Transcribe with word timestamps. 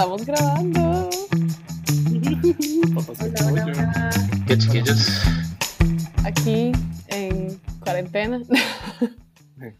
Estamos 0.00 0.24
grabando. 0.24 0.80
Hola, 3.20 3.66
hola. 3.66 4.10
¿Qué 4.46 4.56
chiquillos? 4.56 5.20
Aquí 6.24 6.72
en 7.08 7.60
cuarentena. 7.80 8.40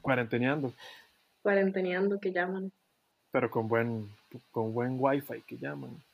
Cuarenteneando, 0.02 0.74
Cuarenteneando 1.40 2.20
que 2.20 2.32
llaman. 2.32 2.70
pero 3.30 3.50
con 3.50 3.66
buen, 3.66 4.10
con 4.50 4.74
buen 4.74 4.96
wifi 4.98 5.40
que 5.46 5.56
llaman. 5.56 6.04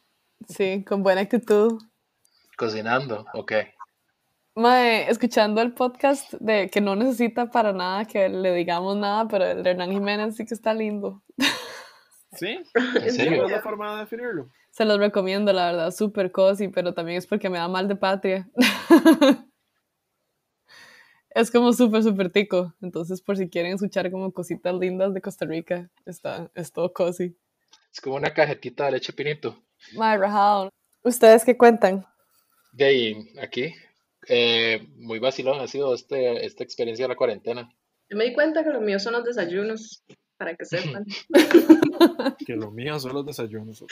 Sí, 0.48 0.84
con 0.86 1.02
buena 1.02 1.23
actitud. 1.23 1.82
Cocinando, 2.57 3.27
ok. 3.34 3.52
Mae, 4.54 5.11
escuchando 5.11 5.61
el 5.62 5.73
podcast 5.73 6.32
de 6.34 6.70
que 6.70 6.80
no 6.80 6.95
necesita 6.95 7.50
para 7.50 7.73
nada 7.73 8.04
que 8.04 8.29
le 8.29 8.54
digamos 8.54 8.96
nada, 8.96 9.27
pero 9.27 9.46
el 9.46 9.64
de 9.64 9.70
Hernán 9.70 9.91
Jiménez 9.91 10.36
sí 10.36 10.46
que 10.46 10.54
está 10.54 10.73
lindo. 10.73 11.25
¿Sí? 12.37 12.59
¿En 13.03 13.12
serio? 13.12 13.39
¿Cuál 13.39 13.50
es 13.50 13.57
la 13.57 13.62
forma 13.62 13.95
de 13.95 14.00
definirlo? 14.00 14.50
Se 14.71 14.84
los 14.84 14.98
recomiendo, 14.98 15.52
la 15.52 15.66
verdad, 15.73 15.91
súper 15.91 16.30
cozy, 16.30 16.69
pero 16.69 16.92
también 16.95 17.19
es 17.19 17.27
porque 17.27 17.48
me 17.48 17.59
da 17.59 17.69
mal 17.69 17.88
de 17.88 17.97
patria. 17.97 18.48
es 21.30 21.51
como 21.51 21.73
súper, 21.73 22.02
súper 22.02 22.30
tico. 22.30 22.75
Entonces, 22.83 23.23
por 23.23 23.37
si 23.37 23.48
quieren 23.48 23.75
escuchar 23.75 24.11
como 24.11 24.33
cositas 24.33 24.75
lindas 24.75 25.14
de 25.14 25.20
Costa 25.20 25.47
Rica, 25.47 25.91
está, 26.05 26.51
es 26.55 26.73
todo 26.73 26.92
cozy. 26.92 27.37
Es 27.92 28.01
como 28.01 28.16
una 28.16 28.34
cajetita 28.34 28.84
de 28.87 28.92
leche 28.92 29.12
pinito. 29.12 29.62
Rajado. 29.97 30.70
¿Ustedes 31.03 31.45
qué 31.45 31.56
cuentan? 31.56 32.06
De 32.73 32.84
ahí, 32.84 33.28
aquí. 33.41 33.75
eh, 34.28 34.87
muy 34.97 35.19
vacilón 35.19 35.61
ha 35.61 35.69
sido 35.69 35.95
este, 35.95 36.45
esta 36.45 36.64
experiencia 36.64 37.05
de 37.05 37.09
la 37.09 37.16
cuarentena. 37.16 37.73
Yo 38.09 38.16
me 38.16 38.25
di 38.25 38.34
cuenta 38.34 38.62
que 38.62 38.70
los 38.70 38.83
míos 38.83 39.03
son 39.03 39.14
los 39.14 39.25
desayunos, 39.25 40.05
para 40.37 40.55
que 40.55 40.65
sepan. 40.65 41.05
Que 42.47 42.57
lo 42.57 42.71
mío 42.71 42.99
son 42.99 43.15
los 43.15 43.27
desayunos. 43.27 43.85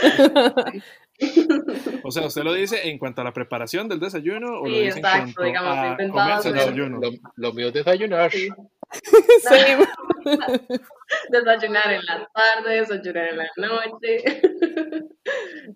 O 2.02 2.10
sea, 2.10 2.26
¿usted 2.26 2.42
lo 2.42 2.52
dice 2.52 2.88
en 2.88 2.98
cuanto 2.98 3.20
a 3.20 3.24
la 3.24 3.32
preparación 3.32 3.88
del 3.88 4.00
desayuno 4.00 4.60
o 4.60 4.66
lo 4.68 4.74
Sí, 4.74 4.80
dice 4.82 4.98
en 4.98 4.98
exacto, 4.98 5.32
cuanto 5.36 5.42
digamos, 5.44 5.78
a 5.78 5.96
comerse 6.08 6.48
el 6.48 6.54
desayuno? 6.54 7.00
Lo, 7.00 7.10
lo 7.36 7.52
mío 7.52 7.68
es 7.68 7.74
desayunar. 7.74 8.30
Sí. 8.30 8.48
Sí. 10.24 10.30
Desayunar 11.30 11.92
en 11.92 12.04
la 12.04 12.30
tarde, 12.32 12.76
desayunar 12.76 13.28
en 13.30 13.36
la 13.38 13.50
noche. 13.56 14.22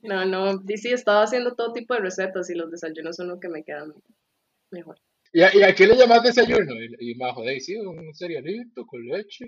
No, 0.02 0.24
no, 0.24 0.62
y 0.68 0.76
sí, 0.76 0.92
estaba 0.92 1.24
haciendo 1.24 1.54
todo 1.54 1.72
tipo 1.72 1.94
de 1.94 2.00
recetas 2.00 2.48
y 2.48 2.54
los 2.54 2.70
desayunos 2.70 3.16
son 3.16 3.28
los 3.28 3.40
que 3.40 3.48
me 3.48 3.64
quedan 3.64 3.92
mejor. 4.70 4.98
¿Y 5.32 5.42
a, 5.42 5.54
y 5.54 5.62
a 5.62 5.74
qué 5.74 5.86
le 5.86 5.96
llamas 5.96 6.22
desayuno? 6.22 6.74
Y, 6.74 7.10
y 7.10 7.14
me 7.16 7.32
joder, 7.32 7.60
sí, 7.60 7.76
un 7.76 8.14
cerealito 8.14 8.86
con 8.86 9.04
leche. 9.04 9.46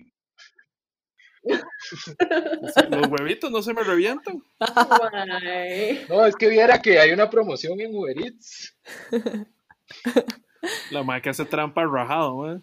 Los 1.43 3.09
huevitos 3.09 3.51
no 3.51 3.63
se 3.63 3.73
me 3.73 3.83
revientan. 3.83 4.43
Guay. 4.59 6.07
No, 6.09 6.27
es 6.27 6.37
que 6.37 6.49
viera 6.49 6.81
que 6.83 6.99
hay 6.99 7.13
una 7.13 7.31
promoción 7.31 7.81
en 7.81 7.95
Uber 7.97 8.17
Eats. 8.19 8.77
La 10.91 11.03
madre 11.03 11.23
que 11.23 11.31
hace 11.31 11.45
trampa 11.47 11.85
rajado, 11.87 12.37
mae. 12.37 12.59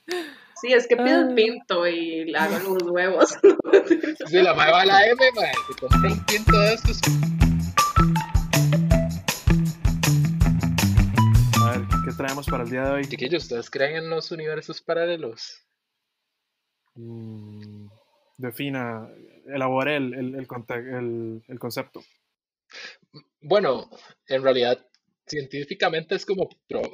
Sí, 0.61 0.73
es 0.73 0.87
que 0.87 0.95
pido 0.95 1.17
Ah. 1.19 1.25
el 1.27 1.33
pinto 1.35 1.87
y 1.87 2.25
le 2.25 2.37
hago 2.37 2.59
los 2.73 2.83
huevos. 2.83 3.35
Si 4.27 4.41
la 4.41 4.53
madre 4.53 4.71
va 4.71 4.81
a 4.81 4.85
la 4.85 5.05
M, 5.07 5.15
madre, 5.35 5.51
se 5.67 5.73
compra 5.79 6.11
un 6.11 6.25
pinto 6.25 6.59
de 6.59 6.73
estos. 6.73 6.99
A 11.61 11.71
ver, 11.71 11.81
¿qué 12.05 12.11
traemos 12.15 12.45
para 12.47 12.63
el 12.63 12.69
día 12.69 12.83
de 12.83 12.91
hoy? 12.91 13.05
Chiquillos, 13.07 13.43
¿ustedes 13.43 13.69
creen 13.69 13.97
en 13.97 14.09
los 14.09 14.31
universos 14.31 14.81
paralelos? 14.81 15.63
Mm, 16.95 17.87
defina, 18.37 19.09
elabore 19.47 19.95
el, 19.97 20.13
el, 20.13 20.35
el, 20.35 20.47
el- 20.93 21.43
el 21.47 21.59
concepto. 21.59 22.03
Bueno, 23.41 23.89
en 24.27 24.43
realidad, 24.43 24.85
científicamente 25.25 26.15
es 26.15 26.25
como 26.25 26.49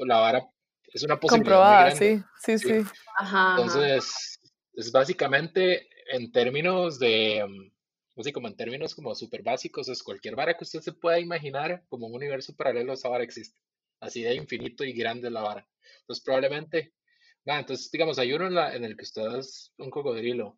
la 0.06 0.18
vara, 0.20 0.48
es 0.94 1.04
una 1.04 1.20
posibilidad 1.20 1.56
Comprobada, 1.56 1.92
sí, 1.96 2.22
sí, 2.40 2.58
Sí. 2.60 2.68
sí. 2.68 2.74
Ajá. 3.18 3.56
ajá. 3.56 3.62
Entonces, 3.62 4.40
es 4.74 4.92
básicamente 4.92 5.88
en 6.12 6.32
términos 6.32 7.00
de, 7.00 7.44
así 8.18 8.32
como 8.32 8.48
en 8.48 8.56
términos 8.56 8.94
como 8.96 9.16
súper 9.16 9.42
básicos, 9.44 9.88
es 9.90 10.04
cualquier 10.04 10.36
vara 10.36 10.56
que 10.56 10.64
usted 10.64 10.82
se 10.82 10.94
pueda 10.94 11.20
imaginar 11.20 11.84
como 11.90 12.08
un 12.08 12.16
universo 12.16 12.56
paralelo, 12.56 12.94
esa 12.94 13.10
vara 13.10 13.24
existe. 13.24 13.58
Así 14.00 14.22
de 14.22 14.36
infinito 14.36 14.84
y 14.84 14.94
grande 14.94 15.30
la 15.32 15.42
vara. 15.42 15.68
Entonces, 16.02 16.24
probablemente, 16.24 16.94
ah, 17.48 17.60
entonces, 17.60 17.90
digamos, 17.90 18.20
hay 18.20 18.34
uno 18.34 18.48
en, 18.48 18.56
la- 18.56 18.76
en 18.76 18.84
el 18.84 18.98
que 18.98 19.04
usted 19.04 19.38
es 19.38 19.72
un 19.78 19.90
cocodrilo. 19.90 20.58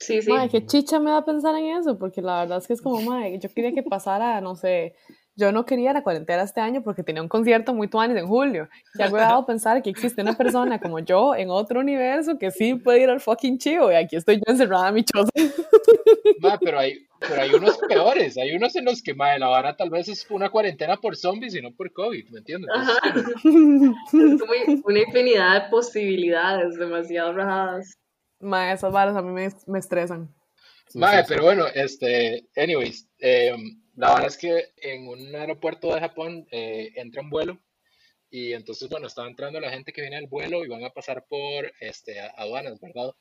Sí, 0.00 0.22
sí. 0.22 0.30
Mae, 0.30 0.48
qué 0.48 0.64
chicha 0.64 0.98
me 0.98 1.10
da 1.10 1.24
pensar 1.24 1.54
en 1.56 1.76
eso, 1.76 1.98
porque 1.98 2.22
la 2.22 2.40
verdad 2.40 2.58
es 2.58 2.66
que 2.66 2.72
es 2.72 2.80
como, 2.80 3.00
mae, 3.02 3.38
yo 3.38 3.48
quería 3.52 3.72
que 3.72 3.82
pasara, 3.82 4.40
no 4.40 4.56
sé, 4.56 4.94
yo 5.36 5.52
no 5.52 5.64
quería 5.64 5.92
la 5.92 6.02
cuarentena 6.02 6.42
este 6.42 6.60
año 6.60 6.82
porque 6.82 7.02
tenía 7.02 7.22
un 7.22 7.28
concierto 7.28 7.72
muy 7.74 7.88
tuanis 7.88 8.16
en 8.16 8.26
julio. 8.26 8.68
Ya 8.98 9.06
he 9.06 9.10
dado 9.10 9.46
pensar 9.46 9.82
que 9.82 9.90
existe 9.90 10.22
una 10.22 10.36
persona 10.36 10.80
como 10.80 10.98
yo 10.98 11.34
en 11.34 11.50
otro 11.50 11.80
universo 11.80 12.38
que 12.38 12.50
sí 12.50 12.74
puede 12.74 13.02
ir 13.02 13.10
al 13.10 13.20
fucking 13.20 13.58
chivo 13.58 13.90
y 13.90 13.94
aquí 13.94 14.16
estoy 14.16 14.36
yo 14.36 14.42
encerrada 14.46 14.88
en 14.88 14.94
mi 14.94 15.04
choza. 15.04 15.30
Ma, 16.40 16.58
pero 16.58 16.78
hay, 16.78 17.06
pero 17.20 17.42
hay 17.42 17.54
unos 17.54 17.78
peores, 17.88 18.36
hay 18.36 18.54
unos 18.54 18.74
en 18.76 18.84
los 18.84 19.02
que 19.02 19.14
ma, 19.14 19.36
la 19.38 19.48
vara 19.48 19.76
tal 19.76 19.90
vez 19.90 20.08
es 20.08 20.26
una 20.30 20.50
cuarentena 20.50 20.96
por 20.96 21.16
zombies 21.16 21.54
y 21.54 21.62
no 21.62 21.72
por 21.72 21.92
COVID, 21.92 22.28
¿me 22.30 22.38
entiendes? 22.38 22.70
Ajá. 22.74 22.98
Entonces, 23.04 23.34
Es 23.44 24.40
como 24.40 24.52
una 24.84 25.00
infinidad 25.00 25.64
de 25.64 25.70
posibilidades, 25.70 26.78
demasiado 26.78 27.32
rajadas. 27.32 27.96
Mae, 28.40 28.72
esas 28.72 28.92
varas 28.92 29.16
a 29.16 29.22
mí 29.22 29.32
me, 29.32 29.48
me 29.66 29.78
estresan. 29.78 30.34
Sí, 30.88 30.98
Mae, 30.98 31.18
sí, 31.18 31.22
sí. 31.22 31.28
pero 31.28 31.44
bueno, 31.44 31.66
este, 31.68 32.48
anyways, 32.56 33.08
eh, 33.18 33.54
la 33.96 34.14
verdad 34.14 34.26
es 34.28 34.38
que 34.38 34.72
en 34.76 35.08
un 35.08 35.34
aeropuerto 35.34 35.94
de 35.94 36.00
Japón 36.00 36.46
eh, 36.50 36.92
entra 36.96 37.22
un 37.22 37.30
vuelo 37.30 37.60
y 38.30 38.52
entonces, 38.52 38.88
bueno, 38.88 39.08
estaba 39.08 39.28
entrando 39.28 39.58
la 39.60 39.70
gente 39.70 39.92
que 39.92 40.02
viene 40.02 40.16
del 40.16 40.28
vuelo 40.28 40.64
y 40.64 40.68
van 40.68 40.84
a 40.84 40.90
pasar 40.90 41.26
por 41.28 41.72
este, 41.80 42.20
aduanas, 42.20 42.80
¿verdad? 42.80 43.12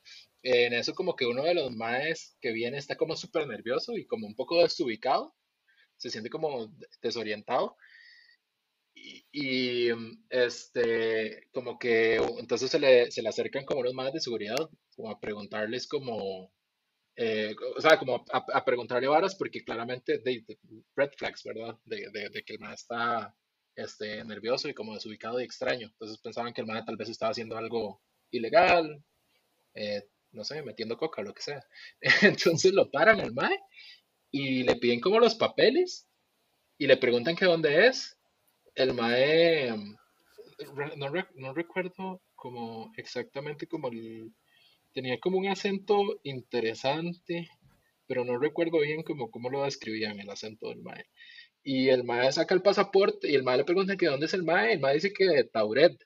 Eh, 0.43 0.65
en 0.65 0.73
eso 0.73 0.93
como 0.93 1.15
que 1.15 1.25
uno 1.25 1.43
de 1.43 1.55
los 1.55 1.71
maes 1.71 2.37
que 2.39 2.51
viene 2.51 2.77
está 2.77 2.95
como 2.95 3.15
súper 3.15 3.47
nervioso 3.47 3.97
y 3.97 4.05
como 4.05 4.27
un 4.27 4.35
poco 4.35 4.61
desubicado, 4.61 5.35
se 5.97 6.09
siente 6.09 6.29
como 6.29 6.71
desorientado 7.01 7.75
y, 9.31 9.93
mm, 9.93 10.25
este, 10.29 11.47
como 11.51 11.77
que 11.79 12.15
entonces 12.39 12.69
se 12.71 12.79
le, 12.79 13.11
se 13.11 13.21
le 13.21 13.29
acercan 13.29 13.65
como 13.65 13.81
unos 13.81 13.93
maes 13.93 14.13
de 14.13 14.19
seguridad, 14.21 14.69
como 14.95 15.09
a 15.11 15.19
preguntarles 15.19 15.87
como 15.87 16.51
eh, 17.15 17.55
o 17.77 17.81
sea, 17.81 17.97
como 17.99 18.25
a, 18.31 18.45
a 18.53 18.65
preguntarle 18.65 19.07
varas, 19.07 19.35
porque 19.35 19.63
claramente 19.63 20.19
de, 20.19 20.43
de- 20.47 20.59
red 20.95 21.11
flags, 21.17 21.43
¿verdad? 21.43 21.77
De, 21.85 22.09
de, 22.13 22.29
de 22.29 22.43
que 22.43 22.53
el 22.53 22.59
man 22.59 22.73
está 22.73 23.35
este, 23.75 24.23
nervioso 24.25 24.69
y 24.69 24.73
como 24.73 24.93
desubicado 24.93 25.39
y 25.41 25.43
extraño. 25.43 25.87
Entonces 25.87 26.19
pensaban 26.19 26.53
que 26.53 26.61
el 26.61 26.67
man 26.67 26.85
tal 26.85 26.97
vez 26.97 27.09
estaba 27.09 27.31
haciendo 27.31 27.57
algo 27.57 28.01
ilegal, 28.31 29.03
eh, 29.75 30.03
no 30.31 30.43
sé, 30.43 30.61
metiendo 30.63 30.97
coca 30.97 31.21
lo 31.23 31.33
que 31.33 31.41
sea. 31.43 31.63
Entonces 32.23 32.73
lo 32.73 32.91
paran 32.91 33.19
al 33.21 33.33
man 33.33 33.53
y 34.31 34.63
le 34.63 34.75
piden 34.77 34.99
como 35.01 35.19
los 35.19 35.35
papeles 35.35 36.07
y 36.79 36.87
le 36.87 36.97
preguntan 36.97 37.37
que 37.37 37.45
dónde 37.45 37.87
es. 37.87 38.18
El 38.79 38.93
mae, 38.93 39.75
no, 40.95 41.11
no 41.35 41.53
recuerdo 41.53 42.21
como 42.33 42.93
exactamente 42.95 43.67
como 43.67 43.89
el, 43.89 44.31
tenía 44.93 45.19
como 45.19 45.37
un 45.37 45.49
acento 45.49 45.97
interesante, 46.23 47.49
pero 48.07 48.23
no 48.23 48.39
recuerdo 48.39 48.79
bien 48.79 49.03
como 49.03 49.29
cómo 49.31 49.49
lo 49.49 49.65
describían 49.65 50.21
el 50.21 50.29
acento 50.29 50.69
del 50.69 50.81
mae. 50.81 51.03
Y 51.61 51.89
el 51.89 52.05
mae 52.05 52.31
saca 52.31 52.55
el 52.55 52.61
pasaporte 52.61 53.29
y 53.29 53.35
el 53.35 53.43
mae 53.43 53.57
le 53.57 53.65
pregunta 53.65 53.97
que 53.97 54.05
dónde 54.05 54.27
es 54.27 54.33
el 54.33 54.43
mae, 54.43 54.71
el 54.71 54.79
mae 54.79 54.93
dice 54.93 55.11
que 55.11 55.25
de 55.25 55.43
Tauret. 55.43 55.97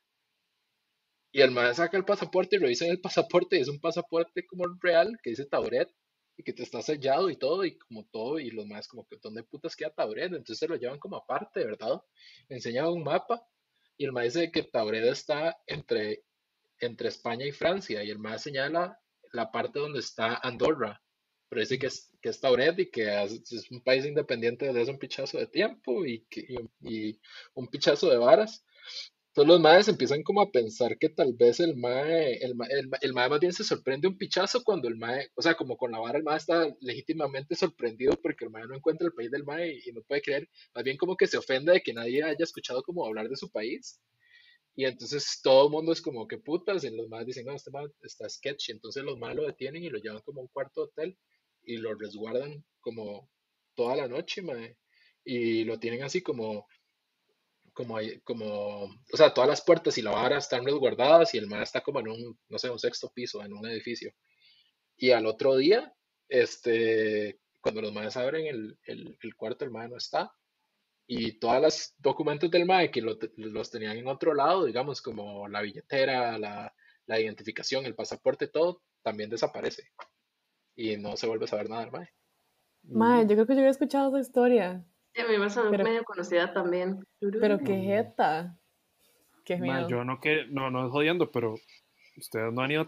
Y 1.32 1.42
el 1.42 1.52
mae 1.52 1.76
saca 1.76 1.96
el 1.96 2.06
pasaporte 2.06 2.56
y 2.56 2.60
revisa 2.60 2.88
el 2.88 3.02
pasaporte 3.02 3.58
y 3.58 3.62
es 3.62 3.68
un 3.68 3.80
pasaporte 3.80 4.48
como 4.48 4.64
real 4.82 5.20
que 5.22 5.30
dice 5.30 5.46
Tauret 5.46 5.90
y 6.38 6.44
que 6.44 6.54
te 6.54 6.64
está 6.64 6.82
sellado 6.82 7.30
y 7.30 7.38
todo 7.38 7.66
y 7.66 7.78
como 7.78 8.06
todo 8.06 8.40
y 8.40 8.50
los 8.52 8.66
maes 8.66 8.88
como 8.88 9.08
que 9.08 9.18
dónde 9.22 9.44
putas 9.44 9.76
queda 9.76 9.94
Tauret, 9.94 10.28
entonces 10.28 10.60
se 10.60 10.68
lo 10.68 10.76
llevan 10.76 11.00
como 11.00 11.18
aparte, 11.18 11.64
¿verdad? 11.64 12.02
Le 12.50 12.56
enseñan 12.56 12.88
un 12.88 13.04
mapa 13.04 13.46
y 13.98 14.06
el 14.06 14.12
mae 14.12 14.26
dice 14.26 14.52
que 14.52 14.64
Tauret 14.64 15.06
está 15.06 15.58
entre 15.68 16.24
entre 16.80 17.10
España 17.10 17.46
y 17.46 17.52
Francia 17.52 18.04
y 18.04 18.10
el 18.10 18.20
más 18.20 18.44
señala 18.44 19.00
la 19.32 19.52
parte 19.52 19.80
donde 19.80 20.00
está 20.00 20.36
Andorra, 20.36 21.02
pero 21.50 21.62
dice 21.62 21.80
que 21.80 21.88
es, 21.88 22.12
que 22.22 22.30
es 22.30 22.40
Tauret 22.40 22.78
y 22.80 22.90
que 22.90 23.24
es, 23.24 23.72
un 23.72 23.82
país 23.82 24.06
independiente 24.06 24.66
desde 24.66 24.82
hace 24.82 24.92
un 24.92 25.00
pichazo 25.00 25.38
de 25.38 25.48
tiempo 25.48 26.06
y, 26.06 26.26
que, 26.30 26.46
y 26.82 27.20
un 27.54 27.68
pichazo 27.68 28.10
de 28.10 28.18
varas. 28.18 28.66
Entonces 29.34 29.48
los 29.50 29.60
maes 29.62 29.88
empiezan 29.88 30.24
como 30.24 30.42
a 30.42 30.52
pensar 30.52 30.98
que 31.00 31.10
tal 31.10 31.34
vez 31.34 31.60
el 31.60 31.76
mae, 31.76 32.36
el, 32.46 32.56
ma- 32.56 32.68
el, 33.02 33.14
mae 33.14 33.30
más 33.30 33.40
bien 33.40 33.52
se 33.52 33.64
sorprende 33.64 34.08
un 34.08 34.18
pichazo 34.18 34.64
cuando 34.64 34.88
el 34.88 34.96
mae, 34.96 35.28
o 35.36 35.42
sea, 35.42 35.56
como 35.56 35.76
con 35.76 35.92
la 35.92 36.00
vara 36.00 36.20
el 36.20 36.24
mae 36.24 36.38
está 36.38 36.68
legítimamente 36.82 37.56
sorprendido 37.56 38.14
porque 38.22 38.46
el 38.46 38.52
mae 38.52 38.68
no 38.68 38.76
encuentra 38.76 39.08
el 39.08 39.14
país 39.14 39.32
del 39.32 39.44
mae 39.44 39.80
y, 39.86 39.92
no 39.92 40.04
puede 40.04 40.22
creer, 40.22 40.48
más 40.76 40.84
bien 40.84 40.98
como 40.98 41.18
que 41.18 41.28
se 41.28 41.38
ofende 41.38 41.74
de 41.74 41.82
que 41.82 41.94
nadie 41.94 42.24
haya 42.24 42.44
escuchado 42.44 42.84
como 42.84 43.06
hablar 43.06 43.28
de 43.28 43.36
su 43.36 43.50
país. 43.52 44.00
Y 44.76 44.86
entonces 44.86 45.40
todo 45.44 45.70
mundo 45.70 45.92
es 45.94 46.02
como 46.02 46.28
que 46.28 46.38
putas, 46.38 46.84
y 46.84 46.90
los 46.96 47.08
más 47.10 47.26
dicen, 47.26 47.46
no, 47.46 47.54
este 47.56 47.72
man 47.72 47.92
está 48.04 48.30
sketchy. 48.30 48.72
Entonces 48.72 49.04
los 49.04 49.18
más 49.20 49.36
lo 49.36 49.44
detienen 49.46 49.84
y 49.84 49.90
lo 49.90 50.00
llevan 50.00 50.22
como 50.22 50.42
a 50.42 50.44
un 50.44 50.50
cuarto 50.50 50.84
hotel 50.84 51.18
y 51.64 51.78
lo 51.78 51.94
resguardan 51.96 52.64
como 52.82 53.30
toda 53.76 53.96
la 53.96 54.08
noche, 54.08 54.42
mae, 54.42 54.78
y 55.26 55.64
lo 55.66 55.80
tienen 55.80 56.04
así 56.04 56.22
como, 56.22 56.68
como, 57.74 57.98
como, 58.24 58.84
o 58.86 59.18
sea, 59.18 59.34
todas 59.34 59.50
las 59.50 59.62
puertas 59.62 59.98
y 59.98 60.02
la 60.02 60.12
vara 60.12 60.38
están 60.38 60.66
resguardadas 60.66 61.34
y 61.34 61.38
el 61.38 61.48
mae 61.48 61.64
está 61.64 61.82
como 61.82 62.00
en 62.00 62.10
un, 62.10 62.40
no 62.50 62.60
sé, 62.60 62.70
un 62.70 62.80
sexto 62.80 63.12
piso, 63.14 63.44
en 63.44 63.54
un 63.54 63.66
edificio. 63.68 64.14
Y 64.96 65.12
al 65.12 65.26
otro 65.26 65.58
día, 65.58 65.94
este, 66.30 67.40
cuando 67.62 67.82
los 67.82 67.94
maes 67.94 68.16
abren 68.18 68.46
el, 68.46 68.78
el, 68.86 69.18
el 69.22 69.36
cuarto, 69.36 69.66
el 69.66 69.72
mae 69.72 69.90
no 69.90 69.98
está. 69.98 70.32
Y 71.06 71.40
todos 71.40 71.62
los 71.62 71.94
documentos 71.98 72.50
del 72.50 72.66
mae 72.66 72.90
que 72.90 73.02
lo 73.02 73.18
los 73.38 73.70
tenían 73.70 73.98
en 73.98 74.08
otro 74.08 74.34
lado, 74.34 74.66
digamos, 74.66 75.02
como 75.02 75.48
la 75.48 75.62
billetera, 75.62 76.38
la, 76.38 76.74
la 77.06 77.20
identificación, 77.20 77.86
el 77.86 77.96
pasaporte, 77.96 78.48
todo, 78.48 78.82
también 79.02 79.30
desaparece. 79.30 79.92
Y 80.76 80.98
no 80.98 81.18
se 81.18 81.28
vuelve 81.28 81.46
a 81.46 81.50
saber 81.50 81.70
nada 81.70 81.84
del 81.84 81.92
mae. 81.92 82.10
Mae, 82.84 83.22
yo 83.22 83.36
creo 83.36 83.46
que 83.46 83.54
yo 83.54 83.60
había 83.60 83.72
escuchado 83.72 84.10
esa 84.10 84.20
historia. 84.20 84.86
Sí, 85.14 85.22
a 85.22 85.26
me 85.38 85.50
sonó 85.50 85.72
Pero- 85.72 85.84
medio 85.84 86.04
conocida 86.04 86.54
también. 86.54 87.06
Pero 87.20 87.60
qué 87.60 87.76
jeta. 87.82 88.56
Qué 89.46 89.58
miedo. 89.58 89.90
yo 89.90 90.04
no 90.06 90.20
que, 90.22 90.46
no, 90.50 90.72
no 90.72 90.86
es 90.86 90.92
jodiendo, 90.92 91.30
pero 91.30 91.56
ustedes 92.18 92.54
no 92.54 92.62
han 92.62 92.72
ido 92.72 92.82
a 92.82 92.88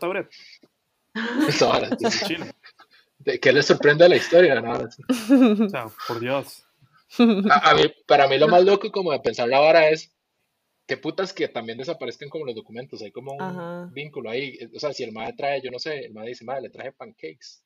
vara, 1.67 1.87
en 1.89 1.97
Chile. 2.27 2.51
¿De 3.19 3.39
qué 3.39 3.51
les 3.51 3.65
sorprende 3.65 4.07
la 4.07 4.15
historia? 4.15 4.61
No, 4.61 4.73
O 5.65 5.69
sea, 5.69 5.87
por 6.07 6.19
Dios. 6.19 6.65
A, 7.49 7.71
a 7.71 7.75
mí, 7.75 7.83
para 8.07 8.27
mí 8.27 8.37
lo 8.37 8.47
más 8.47 8.63
loco 8.63 8.91
como 8.91 9.11
de 9.11 9.19
pensar 9.19 9.47
la 9.47 9.59
vara 9.59 9.89
es 9.89 10.13
qué 10.87 10.97
putas 10.97 11.33
que 11.33 11.47
también 11.47 11.77
desaparezcan 11.77 12.29
como 12.29 12.45
los 12.45 12.55
documentos, 12.55 13.01
hay 13.01 13.11
como 13.11 13.33
un 13.33 13.41
Ajá. 13.41 13.89
vínculo 13.91 14.29
ahí, 14.29 14.57
o 14.73 14.79
sea, 14.79 14.93
si 14.93 15.03
el 15.03 15.11
madre 15.11 15.33
trae, 15.37 15.61
yo 15.61 15.71
no 15.71 15.79
sé, 15.79 16.05
el 16.05 16.13
madre 16.13 16.29
dice, 16.29 16.45
madre, 16.45 16.63
le 16.63 16.69
traje 16.69 16.91
pancakes, 16.91 17.63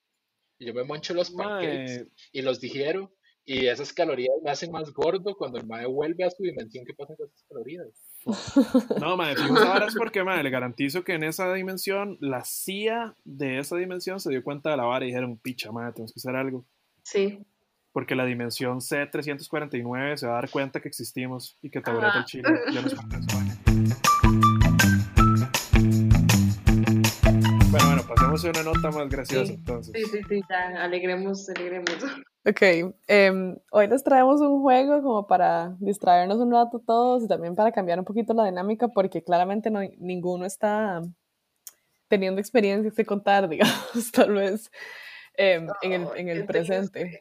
y 0.57 0.65
yo 0.67 0.73
me 0.73 0.83
mancho 0.83 1.13
los 1.13 1.29
pancakes 1.31 2.07
y 2.31 2.41
los 2.41 2.59
digiero, 2.61 3.11
y 3.45 3.67
esas 3.67 3.93
calorías 3.93 4.35
me 4.43 4.51
hacen 4.51 4.71
más 4.71 4.91
gordo 4.93 5.35
cuando 5.35 5.57
el 5.59 5.65
madre 5.65 5.87
vuelve 5.87 6.23
a 6.23 6.29
su 6.29 6.43
dimensión, 6.43 6.85
¿qué 6.85 6.93
pasa 6.93 7.15
con 7.15 7.27
esas 7.27 7.43
calorías? 7.47 7.87
No, 8.99 9.23
esa 9.23 9.47
vara 9.47 9.87
es 9.87 9.95
porque, 9.95 10.23
madre, 10.23 10.43
le 10.43 10.49
garantizo 10.49 11.03
que 11.03 11.13
en 11.13 11.23
esa 11.23 11.51
dimensión, 11.53 12.17
la 12.21 12.43
CIA 12.45 13.15
de 13.23 13.59
esa 13.59 13.75
dimensión 13.77 14.19
se 14.19 14.29
dio 14.29 14.43
cuenta 14.43 14.69
de 14.71 14.77
la 14.77 14.83
vara 14.83 15.05
y 15.05 15.07
dijeron, 15.07 15.39
picha, 15.39 15.71
madre, 15.71 15.93
tenemos 15.93 16.13
que 16.13 16.19
hacer 16.19 16.35
algo. 16.35 16.65
Sí. 17.03 17.39
Porque 17.91 18.15
la 18.15 18.25
dimensión 18.25 18.79
C349 18.79 20.17
se 20.17 20.27
va 20.27 20.33
a 20.33 20.41
dar 20.41 20.49
cuenta 20.49 20.79
que 20.79 20.89
existimos 20.89 21.57
y 21.61 21.71
que 21.71 21.79
Ajá. 21.79 22.19
el 22.19 22.25
Chile 22.25 22.49
ya 22.71 22.81
nos. 22.81 22.95
Bueno, 27.71 27.85
bueno, 27.87 28.03
pasemos 28.07 28.45
a 28.45 28.49
una 28.49 28.63
nota 28.63 28.91
más 28.91 29.09
graciosa 29.09 29.45
Sí, 29.45 29.53
entonces. 29.53 29.93
Sí, 29.95 30.05
sí, 30.05 30.19
sí, 30.27 30.41
ya, 30.49 30.83
alegremos, 30.83 31.49
alegremos. 31.49 31.97
Ok, 32.45 32.61
em, 33.07 33.57
hoy 33.69 33.87
les 33.87 34.01
traemos 34.01 34.39
un 34.39 34.61
juego 34.61 35.01
como 35.03 35.27
para 35.27 35.75
distraernos 35.79 36.37
un 36.37 36.51
rato 36.51 36.79
todos 36.79 37.23
y 37.23 37.27
también 37.27 37.53
para 37.53 37.73
cambiar 37.73 37.99
un 37.99 38.05
poquito 38.05 38.33
la 38.33 38.45
dinámica 38.45 38.87
porque 38.87 39.21
claramente 39.21 39.69
no, 39.69 39.81
ninguno 39.97 40.45
está 40.45 41.01
teniendo 42.07 42.39
experiencias 42.39 42.95
que 42.95 43.05
contar, 43.05 43.49
digamos, 43.49 44.11
tal 44.13 44.31
vez 44.31 44.71
em, 45.35 45.67
en 45.81 45.91
el, 45.91 46.29
en 46.29 46.45
presente, 46.45 47.19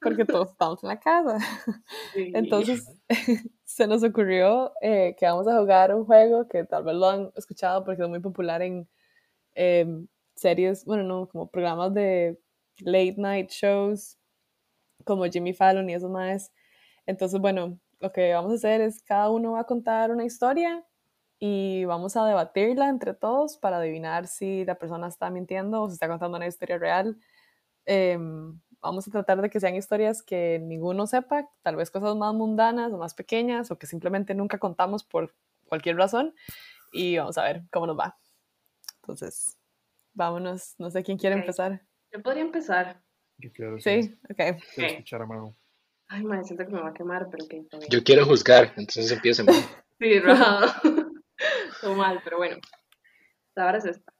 porque 0.00 0.24
todos 0.24 0.52
estamos 0.52 0.82
en 0.82 0.88
la 0.88 0.98
casa. 0.98 1.38
Sí. 2.14 2.32
Entonces, 2.34 2.90
se 3.64 3.86
nos 3.86 4.02
ocurrió 4.02 4.72
eh, 4.80 5.14
que 5.18 5.26
vamos 5.26 5.46
a 5.46 5.58
jugar 5.58 5.94
un 5.94 6.06
juego 6.06 6.48
que 6.48 6.64
tal 6.64 6.84
vez 6.84 6.94
lo 6.94 7.06
han 7.06 7.32
escuchado 7.36 7.84
porque 7.84 8.02
es 8.02 8.08
muy 8.08 8.20
popular 8.20 8.62
en 8.62 8.88
em, 9.54 10.08
series, 10.34 10.86
bueno, 10.86 11.02
no, 11.02 11.28
como 11.28 11.50
programas 11.50 11.92
de 11.92 12.38
late 12.80 13.16
night 13.18 13.50
shows 13.50 14.18
como 15.04 15.24
Jimmy 15.26 15.54
Fallon 15.54 15.88
y 15.90 15.94
esos 15.94 16.10
más. 16.10 16.52
Entonces, 17.06 17.40
bueno, 17.40 17.78
lo 18.00 18.12
que 18.12 18.32
vamos 18.34 18.52
a 18.52 18.54
hacer 18.56 18.80
es 18.80 19.02
cada 19.02 19.30
uno 19.30 19.52
va 19.52 19.60
a 19.60 19.64
contar 19.64 20.10
una 20.10 20.24
historia 20.24 20.84
y 21.38 21.84
vamos 21.84 22.16
a 22.16 22.26
debatirla 22.26 22.88
entre 22.88 23.14
todos 23.14 23.58
para 23.58 23.78
adivinar 23.78 24.26
si 24.26 24.64
la 24.64 24.76
persona 24.76 25.08
está 25.08 25.30
mintiendo 25.30 25.82
o 25.82 25.88
si 25.88 25.94
está 25.94 26.08
contando 26.08 26.36
una 26.36 26.46
historia 26.46 26.78
real. 26.78 27.18
Em, 27.86 28.60
vamos 28.80 29.06
a 29.08 29.10
tratar 29.10 29.42
de 29.42 29.50
que 29.50 29.60
sean 29.60 29.74
historias 29.74 30.22
que 30.22 30.58
ninguno 30.58 31.06
sepa, 31.06 31.48
tal 31.62 31.76
vez 31.76 31.90
cosas 31.90 32.16
más 32.16 32.34
mundanas 32.34 32.92
o 32.92 32.98
más 32.98 33.14
pequeñas 33.14 33.70
o 33.70 33.78
que 33.78 33.86
simplemente 33.86 34.34
nunca 34.34 34.58
contamos 34.58 35.04
por 35.04 35.34
cualquier 35.68 35.96
razón 35.96 36.34
y 36.92 37.18
vamos 37.18 37.36
a 37.38 37.42
ver 37.42 37.62
cómo 37.70 37.86
nos 37.86 37.98
va. 37.98 38.18
Entonces, 39.02 39.58
vámonos, 40.14 40.74
no 40.78 40.90
sé 40.90 41.02
quién 41.02 41.18
quiere 41.18 41.36
empezar. 41.36 41.82
Yo 42.10 42.22
podría 42.22 42.42
empezar. 42.42 43.03
Yo 43.38 43.50
quiero, 43.52 43.78
Sí, 43.80 44.16
ok. 44.30 44.36
quiero 44.36 44.56
Ok. 44.56 44.90
escuchar 44.92 45.22
a 45.22 45.26
Mago. 45.26 45.56
Ay, 46.08 46.22
madre, 46.22 46.44
siento 46.44 46.64
que 46.66 46.72
me 46.72 46.80
va 46.80 46.90
a 46.90 46.94
quemar, 46.94 47.28
pero 47.30 47.46
que. 47.48 47.64
Yo 47.88 48.02
quiero 48.04 48.24
juzgar, 48.24 48.72
entonces 48.76 49.10
empiecen. 49.10 49.46
Sí, 50.00 50.18
rajado. 50.18 50.72
Todo 51.80 51.94
mal, 51.96 52.20
pero 52.24 52.38
bueno. 52.38 52.56
La 53.54 53.66
verdad 53.66 53.86
es 53.86 53.96
esta. 53.96 54.12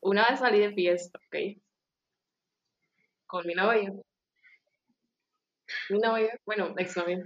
Una 0.00 0.26
vez 0.28 0.38
salí 0.40 0.60
de 0.60 0.72
fiesta, 0.72 1.18
¿ok? 1.26 1.60
Con 3.26 3.46
mi 3.46 3.54
novio. 3.54 4.02
Mi 5.90 5.98
novio, 5.98 6.30
bueno, 6.46 6.74
ex 6.78 6.96
novio, 6.96 7.22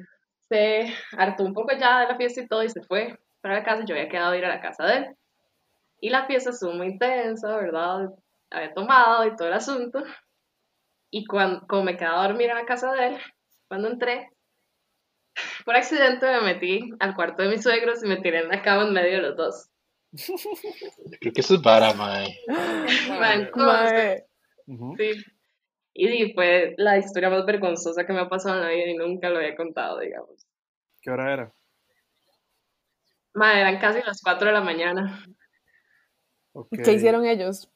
se 0.48 0.92
hartó 1.12 1.44
un 1.44 1.54
poco 1.54 1.70
ya 1.78 2.00
de 2.00 2.08
la 2.08 2.16
fiesta 2.16 2.40
y 2.42 2.48
todo 2.48 2.64
y 2.64 2.68
se 2.68 2.82
fue 2.82 3.16
para 3.40 3.54
la 3.54 3.64
casa. 3.64 3.84
Yo 3.84 3.94
había 3.94 4.08
quedado 4.08 4.32
a 4.32 4.36
ir 4.38 4.44
a 4.44 4.48
la 4.56 4.60
casa 4.60 4.84
de 4.84 4.96
él. 4.96 5.16
Y 6.00 6.10
la 6.10 6.26
fiesta 6.26 6.50
estuvo 6.50 6.72
muy 6.72 6.88
intensa, 6.88 7.56
¿verdad? 7.56 8.10
Había 8.50 8.74
tomado 8.74 9.24
y 9.26 9.36
todo 9.36 9.46
el 9.48 9.54
asunto. 9.54 10.02
Y 11.14 11.26
cuando, 11.26 11.66
como 11.66 11.84
me 11.84 11.98
quedaba 11.98 12.24
a 12.24 12.28
dormir 12.28 12.48
en 12.48 12.56
la 12.56 12.64
casa 12.64 12.90
de 12.92 13.08
él, 13.08 13.18
cuando 13.68 13.88
entré, 13.88 14.30
por 15.66 15.76
accidente 15.76 16.24
me 16.26 16.40
metí 16.40 16.90
al 17.00 17.14
cuarto 17.14 17.42
de 17.42 17.50
mis 17.50 17.62
suegros 17.62 18.02
y 18.02 18.08
me 18.08 18.16
tiré 18.16 18.38
en 18.38 18.48
la 18.48 18.62
cama 18.62 18.84
en 18.84 18.94
medio 18.94 19.16
de 19.16 19.22
los 19.22 19.36
dos. 19.36 19.68
Creo 21.20 21.32
que 21.34 21.40
eso 21.42 21.56
es 21.56 21.62
vara, 21.62 21.92
mae. 21.92 22.34
Mae, 23.18 24.24
sí. 24.96 25.24
Y 25.92 26.32
fue 26.32 26.74
la 26.78 26.96
historia 26.96 27.28
más 27.28 27.44
vergonzosa 27.44 28.06
que 28.06 28.14
me 28.14 28.20
ha 28.20 28.28
pasado 28.30 28.56
en 28.56 28.62
la 28.62 28.70
vida 28.70 28.86
y 28.88 28.96
nunca 28.96 29.28
lo 29.28 29.36
había 29.36 29.54
contado, 29.54 29.98
digamos. 29.98 30.46
¿Qué 31.02 31.10
hora 31.10 31.30
era? 31.30 31.54
Ma, 33.34 33.60
eran 33.60 33.78
casi 33.78 34.00
las 34.02 34.22
4 34.22 34.46
de 34.46 34.52
la 34.54 34.62
mañana. 34.62 35.22
Ok. 36.52 36.68
¿Qué 36.82 36.92
hicieron 36.92 37.26
ellos? 37.26 37.70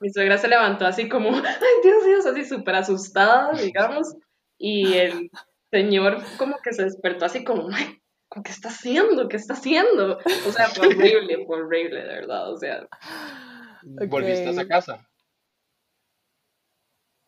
Mi 0.00 0.10
suegra 0.10 0.38
se 0.38 0.48
levantó 0.48 0.86
así 0.86 1.08
como, 1.08 1.30
ay 1.34 1.74
Dios, 1.82 2.04
Dios, 2.04 2.26
así 2.26 2.44
súper 2.44 2.76
asustada, 2.76 3.52
digamos. 3.52 4.14
Y 4.58 4.94
el 4.94 5.30
señor 5.70 6.22
como 6.38 6.56
que 6.62 6.72
se 6.72 6.84
despertó 6.84 7.24
así 7.26 7.44
como, 7.44 7.68
"Ay, 7.72 8.00
¿qué 8.44 8.50
está 8.50 8.68
haciendo? 8.68 9.28
¿Qué 9.28 9.36
está 9.36 9.54
haciendo? 9.54 10.18
O 10.46 10.52
sea, 10.52 10.68
fue 10.68 10.88
horrible, 10.88 11.44
fue 11.46 11.62
horrible, 11.62 12.00
de 12.02 12.08
verdad. 12.08 12.52
O 12.52 12.56
sea, 12.56 12.86
¿Volviste 13.82 14.58
a 14.58 14.68
casa? 14.68 15.06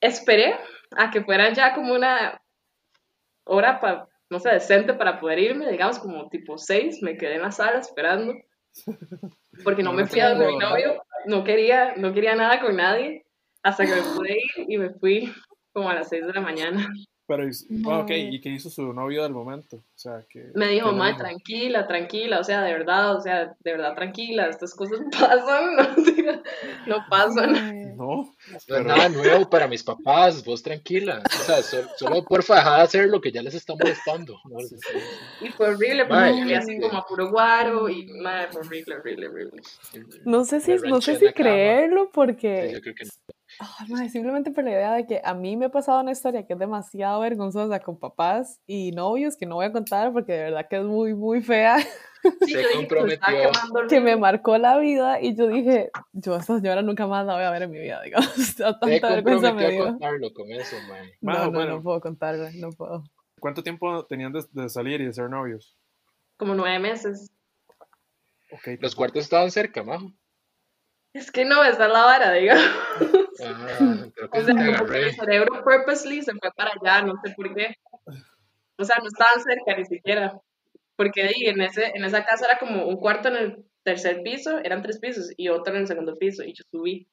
esperé 0.00 0.54
a 0.96 1.10
que 1.10 1.22
fuera 1.24 1.52
ya 1.52 1.74
como 1.74 1.94
una 1.94 2.40
hora 3.44 3.80
para, 3.80 4.08
no 4.30 4.38
sé, 4.38 4.50
decente 4.50 4.94
para 4.94 5.18
poder 5.18 5.38
irme, 5.38 5.70
digamos 5.70 5.98
como 5.98 6.28
tipo 6.28 6.58
6, 6.58 7.02
me 7.02 7.16
quedé 7.16 7.36
en 7.36 7.42
la 7.42 7.52
sala 7.52 7.78
esperando. 7.78 8.34
Porque 9.64 9.82
no 9.82 9.90
No, 9.90 9.96
me 9.98 10.06
fui 10.06 10.20
a 10.20 10.30
donde 10.30 10.46
mi 10.46 10.58
novio, 10.58 11.02
no 11.28 11.44
quería, 11.44 11.94
no 11.96 12.12
quería 12.12 12.34
nada 12.34 12.60
con 12.60 12.76
nadie, 12.76 13.26
hasta 13.62 13.84
que 13.84 13.94
me 13.94 14.02
pude 14.02 14.32
ir 14.32 14.66
y 14.68 14.78
me 14.78 14.90
fui 14.90 15.32
como 15.72 15.90
a 15.90 15.94
las 15.94 16.08
6 16.08 16.26
de 16.26 16.32
la 16.32 16.40
mañana. 16.40 16.88
Pero, 17.28 17.42
ah, 17.44 17.98
ok, 17.98 18.08
Mae. 18.08 18.30
¿y 18.32 18.40
qué 18.40 18.48
hizo 18.48 18.70
su 18.70 18.90
novio 18.94 19.22
del 19.22 19.34
momento? 19.34 19.76
O 19.76 19.82
sea, 19.98 20.24
que... 20.30 20.50
Me 20.54 20.68
dijo, 20.68 20.86
¿qué 20.86 20.92
le 20.92 20.98
ma, 20.98 21.06
dijo? 21.08 21.18
tranquila, 21.18 21.86
tranquila, 21.86 22.40
o 22.40 22.44
sea, 22.44 22.62
de 22.62 22.72
verdad, 22.72 23.14
o 23.16 23.20
sea, 23.20 23.54
de 23.60 23.70
verdad, 23.72 23.94
tranquila, 23.94 24.46
estas 24.48 24.74
cosas 24.74 25.00
pasan, 25.12 25.76
no, 25.76 26.42
no 26.86 27.04
pasan. 27.10 27.96
No, 27.98 28.06
No 28.50 28.56
es 28.56 28.64
pero... 28.66 28.84
nada 28.84 29.10
nuevo 29.10 29.50
para 29.50 29.68
mis 29.68 29.82
papás, 29.84 30.42
vos 30.42 30.62
tranquila. 30.62 31.22
O 31.26 31.42
sea, 31.44 31.62
so- 31.62 31.86
solo 31.98 32.24
porfa 32.24 32.54
dejar 32.56 32.76
de 32.78 32.82
hacer 32.84 33.08
lo 33.10 33.20
que 33.20 33.30
ya 33.30 33.42
les 33.42 33.54
está 33.54 33.74
molestando. 33.74 34.34
¿no? 34.48 34.60
Sí, 34.60 34.68
sí, 34.68 34.76
sí. 34.90 35.46
Y 35.46 35.48
fue 35.50 35.68
horrible, 35.68 36.06
porque 36.06 36.42
olía 36.42 36.58
así 36.60 36.72
este- 36.72 36.88
como 36.88 36.98
a 36.98 37.04
puro 37.04 37.30
guaro 37.30 37.90
y, 37.90 38.06
madre, 38.22 38.48
fue 38.52 38.62
horrible, 38.62 38.94
horrible, 38.96 39.28
horrible. 39.28 39.62
No 40.24 40.44
sé 40.46 40.60
si, 40.60 40.76
no 40.76 41.02
sé 41.02 41.16
si 41.16 41.30
creerlo 41.34 42.04
Sí, 42.04 42.10
porque 42.14 42.70
yo 42.72 42.80
creo 42.80 42.94
que 42.94 43.04
no. 43.04 43.10
Ay, 43.60 43.88
mae, 43.88 44.08
simplemente 44.08 44.50
por 44.52 44.62
la 44.64 44.70
idea 44.70 44.92
de 44.94 45.06
que 45.06 45.20
a 45.24 45.34
mí 45.34 45.56
me 45.56 45.66
ha 45.66 45.68
pasado 45.70 46.00
una 46.00 46.12
historia 46.12 46.46
que 46.46 46.52
es 46.52 46.58
demasiado 46.58 47.20
vergonzosa 47.20 47.80
con 47.80 47.98
papás 47.98 48.60
y 48.66 48.92
novios 48.92 49.36
que 49.36 49.46
no 49.46 49.56
voy 49.56 49.66
a 49.66 49.72
contar 49.72 50.12
porque 50.12 50.32
de 50.32 50.42
verdad 50.44 50.66
que 50.68 50.76
es 50.76 50.84
muy, 50.84 51.14
muy 51.14 51.42
fea, 51.42 51.76
Sí, 52.44 52.52
Se 52.52 52.64
comprometió. 52.74 53.50
que 53.88 54.00
me 54.00 54.16
marcó 54.16 54.58
la 54.58 54.76
vida 54.78 55.20
y 55.20 55.36
yo 55.36 55.46
dije, 55.46 55.90
yo 56.12 56.34
a 56.34 56.38
esta 56.40 56.56
señora 56.56 56.82
nunca 56.82 57.06
más 57.06 57.24
la 57.24 57.34
voy 57.34 57.44
a 57.44 57.50
ver 57.50 57.62
en 57.62 57.70
mi 57.70 57.78
vida, 57.78 58.02
digamos, 58.04 58.28
Se 58.32 58.62
tanta 58.62 58.86
vergüenza 58.86 59.52
me 59.52 59.70
dio. 59.70 59.84
contarlo 59.86 60.32
con 60.34 60.50
eso, 60.50 60.76
mae. 60.88 61.14
No, 61.20 61.32
no, 61.44 61.50
bueno. 61.52 61.76
no 61.76 61.82
puedo 61.82 62.00
contarla, 62.00 62.50
no 62.56 62.70
puedo. 62.70 63.04
¿Cuánto 63.40 63.62
tiempo 63.62 64.04
tenían 64.06 64.32
de, 64.32 64.44
de 64.50 64.68
salir 64.68 65.00
y 65.00 65.06
de 65.06 65.12
ser 65.12 65.30
novios? 65.30 65.76
Como 66.36 66.54
nueve 66.54 66.78
meses. 66.80 67.30
Ok, 68.50 68.80
Los 68.80 68.94
cuartos 68.96 69.22
estaban 69.22 69.50
cerca, 69.52 69.82
majo. 69.84 70.12
Es 71.12 71.30
que 71.30 71.44
no, 71.44 71.62
esa 71.64 71.86
es 71.86 71.92
la 71.92 72.04
vara, 72.04 72.32
digamos. 72.32 72.64
Ah, 73.44 74.06
creo 74.14 74.30
que 74.30 74.38
O 74.38 74.40
se 74.40 74.46
sea, 74.46 74.54
te 74.56 74.76
como 74.76 74.86
que 74.90 75.04
mi 75.06 75.12
cerebro 75.12 75.62
purposely 75.64 76.22
se 76.22 76.32
fue 76.32 76.50
para 76.56 76.72
allá, 76.80 77.06
no 77.06 77.14
sé 77.24 77.32
por 77.36 77.54
qué. 77.54 77.74
O 78.76 78.84
sea, 78.84 78.96
no 79.00 79.08
estaban 79.08 79.40
cerca 79.42 79.76
ni 79.76 79.84
siquiera. 79.84 80.38
Porque 80.96 81.22
ahí 81.22 81.46
en, 81.46 81.60
ese, 81.60 81.92
en 81.94 82.04
esa 82.04 82.24
casa 82.24 82.46
era 82.46 82.58
como 82.58 82.86
un 82.86 82.96
cuarto 82.96 83.28
en 83.28 83.36
el 83.36 83.64
tercer 83.84 84.22
piso, 84.22 84.58
eran 84.58 84.82
tres 84.82 84.98
pisos, 84.98 85.30
y 85.36 85.48
otro 85.48 85.74
en 85.74 85.80
el 85.82 85.86
segundo 85.86 86.16
piso, 86.18 86.42
y 86.42 86.52
yo 86.54 86.64
subí. 86.70 87.08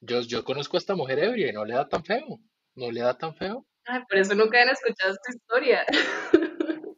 Yo, 0.00 0.20
yo 0.22 0.44
conozco 0.44 0.76
a 0.76 0.78
esta 0.78 0.94
mujer 0.94 1.18
ebria 1.20 1.48
y 1.48 1.52
no 1.52 1.64
le 1.64 1.74
da 1.74 1.88
tan 1.88 2.04
feo. 2.04 2.40
No 2.74 2.90
le 2.90 3.00
da 3.00 3.16
tan 3.16 3.34
feo. 3.36 3.64
Ay, 3.84 4.02
por 4.08 4.18
eso 4.18 4.34
nunca 4.34 4.58
habían 4.58 4.74
escuchado 4.74 5.12
esta 5.12 5.32
historia. 5.32 5.84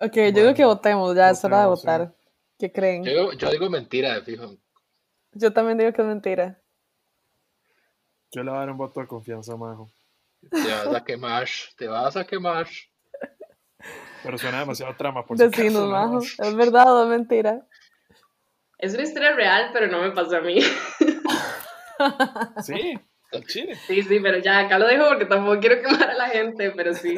Ok, 0.00 0.14
yo 0.14 0.30
digo 0.30 0.54
que 0.54 0.64
votemos, 0.64 1.16
ya 1.16 1.30
es 1.30 1.44
hora 1.44 1.58
de 1.58 1.64
sí. 1.64 1.68
votar. 1.70 2.14
¿Qué 2.56 2.70
creen? 2.70 3.02
Yo, 3.02 3.10
digo- 3.10 3.32
yo 3.32 3.50
digo 3.50 3.68
mentira, 3.68 4.22
fijo. 4.22 4.56
Yo 5.32 5.52
también 5.52 5.76
digo 5.76 5.92
que 5.92 6.02
es 6.02 6.06
mentira. 6.06 6.62
Yo 8.32 8.42
le 8.42 8.50
voy 8.50 8.56
a 8.56 8.60
dar 8.60 8.70
un 8.70 8.76
voto 8.76 9.00
de 9.00 9.06
confianza 9.06 9.56
Majo. 9.56 9.90
Te 10.50 10.68
vas 10.70 10.94
a 10.94 11.04
quemar, 11.04 11.48
te 11.76 11.88
vas 11.88 12.16
a 12.16 12.24
quemar. 12.26 12.66
Pero 14.22 14.38
suena 14.38 14.60
demasiado 14.60 14.94
trama, 14.96 15.24
por 15.24 15.36
si 15.38 15.44
acaso, 15.44 15.62
Decinos, 15.62 15.88
nada 15.88 16.02
Majo. 16.06 16.14
más. 16.16 16.38
¿Es 16.38 16.54
verdad 16.54 16.92
o 16.96 17.02
es 17.04 17.08
mentira? 17.08 17.66
Es 18.78 18.94
una 18.94 19.02
historia 19.02 19.32
real, 19.34 19.70
pero 19.72 19.88
no 19.88 20.00
me 20.02 20.10
pasó 20.12 20.36
a 20.36 20.40
mí. 20.40 20.60
Sí, 22.62 22.94
al 23.32 23.44
chile. 23.46 23.74
Sí, 23.86 24.02
sí, 24.02 24.20
pero 24.20 24.38
ya 24.38 24.60
acá 24.60 24.78
lo 24.78 24.86
dejo 24.86 25.08
porque 25.08 25.26
tampoco 25.26 25.58
quiero 25.58 25.80
quemar 25.82 26.10
a 26.10 26.14
la 26.14 26.28
gente, 26.28 26.70
pero 26.72 26.94
sí. 26.94 27.16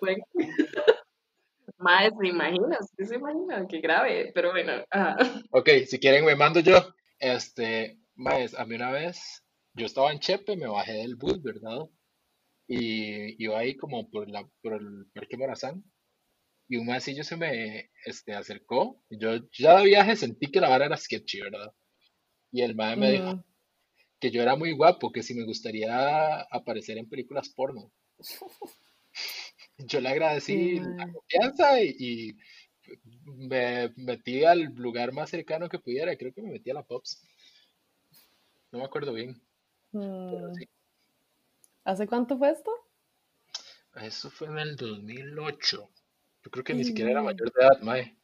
Fue- 0.00 0.16
Mae, 1.78 2.10
se 2.10 2.26
imagina, 2.26 2.76
sí 2.96 3.04
se 3.04 3.14
imagina, 3.14 3.64
qué 3.68 3.80
grave, 3.80 4.32
pero 4.34 4.50
bueno, 4.50 4.72
ajá. 4.90 5.16
Ok, 5.52 5.68
si 5.86 6.00
quieren 6.00 6.24
me 6.24 6.34
mando 6.34 6.58
yo. 6.60 6.74
Este, 7.20 7.98
maes, 8.16 8.58
a 8.58 8.64
mí 8.64 8.74
una 8.74 8.90
vez, 8.90 9.44
yo 9.78 9.86
estaba 9.86 10.12
en 10.12 10.18
Chepe, 10.18 10.56
me 10.56 10.66
bajé 10.66 10.92
del 10.92 11.14
bus, 11.16 11.40
¿verdad? 11.42 11.88
Y 12.66 13.42
iba 13.42 13.58
ahí 13.58 13.76
como 13.76 14.10
por 14.10 14.28
la, 14.28 14.46
por 14.60 14.74
el 14.74 15.06
Parque 15.14 15.36
Morazán. 15.36 15.84
Y 16.68 16.76
un 16.76 16.86
maecillo 16.86 17.24
se 17.24 17.36
me 17.36 17.90
este, 18.04 18.34
acercó. 18.34 19.02
Yo 19.08 19.38
ya 19.58 19.78
de 19.78 19.86
viaje 19.86 20.16
sentí 20.16 20.48
que 20.50 20.60
la 20.60 20.68
vara 20.68 20.86
era 20.86 20.96
sketchy, 20.96 21.40
¿verdad? 21.40 21.72
Y 22.52 22.62
el 22.62 22.74
mae 22.74 22.96
me 22.96 23.12
dijo 23.12 23.44
que 24.20 24.30
yo 24.30 24.42
era 24.42 24.56
muy 24.56 24.72
guapo, 24.72 25.12
que 25.12 25.22
si 25.22 25.34
me 25.34 25.44
gustaría 25.44 26.40
aparecer 26.42 26.98
en 26.98 27.08
películas 27.08 27.48
porno. 27.50 27.92
Yo 29.78 30.00
le 30.00 30.08
agradecí 30.08 30.80
la 30.80 31.10
confianza 31.12 31.80
y, 31.80 31.96
y 31.98 32.36
me 33.24 33.92
metí 33.96 34.44
al 34.44 34.74
lugar 34.74 35.12
más 35.12 35.30
cercano 35.30 35.68
que 35.68 35.78
pudiera. 35.78 36.16
Creo 36.16 36.34
que 36.34 36.42
me 36.42 36.50
metí 36.50 36.70
a 36.70 36.74
la 36.74 36.82
Pops. 36.82 37.22
No 38.72 38.80
me 38.80 38.84
acuerdo 38.84 39.12
bien. 39.12 39.40
Mm, 39.92 40.54
sí. 40.54 40.68
¿Hace 41.84 42.06
cuánto 42.06 42.36
fue 42.36 42.50
esto? 42.50 42.70
Eso 43.96 44.30
fue 44.30 44.48
en 44.48 44.58
el 44.58 44.76
2008. 44.76 45.90
Yo 46.44 46.50
creo 46.50 46.64
que 46.64 46.74
ni 46.74 46.84
siquiera 46.84 47.10
era 47.10 47.22
mayor 47.22 47.52
de 47.52 47.60
edad, 47.60 47.80
mae. 47.82 48.16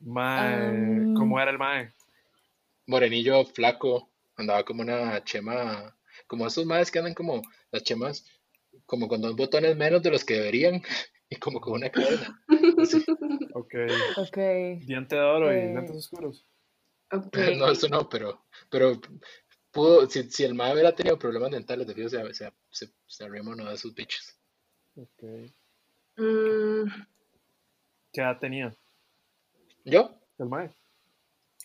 Mae. 0.00 1.14
¿cómo 1.14 1.40
era 1.40 1.50
el 1.50 1.58
mae? 1.58 1.92
Morenillo, 2.86 3.44
flaco, 3.44 4.10
andaba 4.36 4.64
como 4.64 4.82
una 4.82 5.22
chema, 5.24 5.96
como 6.26 6.46
esos 6.46 6.66
maes 6.66 6.90
que 6.90 6.98
andan 6.98 7.14
como 7.14 7.42
las 7.70 7.82
chemas, 7.84 8.26
como 8.86 9.08
con 9.08 9.20
dos 9.20 9.36
botones 9.36 9.76
menos 9.76 10.02
de 10.02 10.10
los 10.10 10.24
que 10.24 10.34
deberían 10.34 10.82
y 11.30 11.36
como 11.36 11.60
con 11.60 11.74
una 11.74 11.90
cadena. 11.90 12.42
Así. 12.80 13.04
Ok. 13.54 13.74
Ok. 14.16 14.36
Diente 14.86 15.14
de 15.14 15.20
oro 15.20 15.52
y 15.52 15.74
lentes 15.74 15.96
oscuros. 15.96 16.46
Ok. 17.10 17.32
No, 17.58 17.70
eso 17.70 17.88
no, 17.88 18.08
pero, 18.08 18.46
pero 18.70 18.98
pudo, 19.72 20.08
si, 20.08 20.30
si 20.30 20.44
el 20.44 20.54
mae 20.54 20.72
hubiera 20.72 20.94
tenido 20.94 21.18
problemas 21.18 21.50
dentales, 21.50 21.86
de 21.86 21.94
fijo 21.94 22.08
se, 22.08 22.34
se, 22.34 22.52
se, 22.70 22.88
se 23.06 23.24
uno 23.24 23.64
de 23.64 23.74
esos 23.74 23.94
bichos. 23.94 24.36
Ok. 24.96 25.22
Mm, 26.16 26.84
¿Qué 28.12 28.20
edad 28.20 28.38
tenía 28.38 28.74
¿Yo? 29.84 30.14
el 30.38 30.46
mae? 30.46 30.70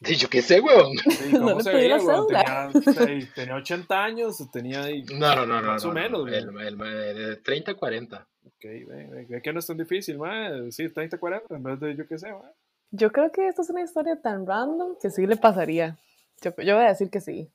Sí, 0.04 0.16
yo 0.16 0.30
qué 0.30 0.42
sé, 0.42 0.62
weón. 0.62 0.96
Sí, 0.98 1.30
No 1.34 1.40
¿Cómo 1.40 1.58
le 1.58 1.64
se 1.64 1.74
veía, 1.74 1.98
weón? 1.98 2.28
Tenía, 2.28 2.72
sí, 2.72 3.28
tenía 3.36 3.56
80 3.56 4.04
años, 4.04 4.42
o 4.42 4.50
tenía. 4.50 4.82
No, 5.14 5.36
no, 5.36 5.46
no, 5.46 5.62
no. 5.62 5.68
Más 5.68 5.84
o 5.86 5.88
no, 5.88 5.94
no. 5.94 6.02
menos, 6.02 6.28
El, 6.28 6.60
el 6.62 6.78
mae 6.78 7.14
de 7.14 7.36
30 7.38 7.72
a 7.72 7.76
40. 7.76 8.28
Ok, 8.46 8.64
ve, 8.64 9.42
que 9.44 9.54
no 9.54 9.60
es 9.60 9.68
tan 9.68 9.78
difícil, 9.78 10.18
mae. 10.18 10.72
Sí, 10.72 10.90
30, 10.90 11.18
40, 11.18 11.56
en 11.56 11.64
vez 11.64 11.80
de 11.80 11.96
yo 11.96 12.08
qué 12.08 12.18
sé, 12.18 12.32
mae. 12.32 12.54
Yo 12.92 13.12
creo 13.12 13.32
que 13.32 13.48
esto 13.48 13.64
es 13.64 13.70
una 13.70 13.82
historia 13.82 14.22
tan 14.22 14.46
random 14.46 14.96
que 15.02 15.10
sí 15.10 15.28
le 15.28 15.36
pasaría. 15.36 15.98
Yo, 16.42 16.52
yo 16.58 16.76
voy 16.76 16.86
a 16.86 16.90
decir 16.90 17.10
que 17.10 17.20
sí. 17.20 17.50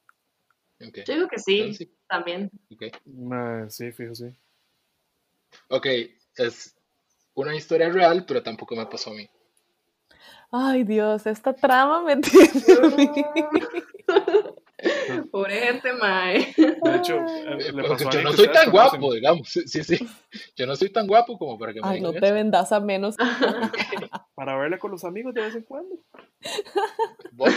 Ok, 0.88 0.98
yo 1.06 1.14
digo 1.14 1.28
que 1.28 1.38
sí, 1.38 1.58
entonces, 1.60 1.88
también. 2.08 2.50
ok. 2.72 2.82
Mae, 3.06 3.70
sí, 3.70 3.92
fijo, 3.92 4.14
sí. 4.14 4.26
Ok, 5.68 5.86
es 6.36 6.74
una 7.34 7.54
historia 7.54 7.88
real, 7.90 8.24
pero 8.26 8.42
tampoco 8.42 8.74
me 8.76 8.86
pasó 8.86 9.10
a 9.10 9.14
mí. 9.14 9.28
Ay, 10.50 10.84
Dios, 10.84 11.26
esta 11.26 11.54
trama 11.54 12.02
me 12.02 12.16
tiene. 12.20 12.50
Pobre 15.30 15.60
gente, 15.60 15.92
mae. 15.94 16.52
De 16.56 16.96
hecho, 16.96 17.16
eh, 17.16 17.72
le 17.72 17.82
pasó 17.84 18.08
a 18.08 18.12
yo 18.12 18.18
alguien 18.18 18.24
no 18.24 18.32
soy 18.32 18.46
tan 18.46 18.70
conocen. 18.70 19.00
guapo, 19.00 19.14
digamos. 19.14 19.48
Sí, 19.48 19.66
sí, 19.68 19.84
sí. 19.84 20.08
Yo 20.56 20.66
no 20.66 20.74
soy 20.76 20.90
tan 20.90 21.06
guapo 21.06 21.38
como 21.38 21.56
para 21.58 21.72
que 21.72 21.80
me 21.80 21.88
Ay, 21.88 22.00
no 22.00 22.08
digan 22.08 22.20
te 22.20 22.26
eso. 22.26 22.34
vendas 22.34 22.72
a 22.72 22.80
menos. 22.80 23.16
Para 24.34 24.56
verle 24.58 24.78
con 24.78 24.90
los 24.90 25.04
amigos 25.04 25.32
de 25.34 25.42
vez 25.42 25.54
en 25.54 25.62
cuando. 25.62 25.94
Vos- 27.32 27.54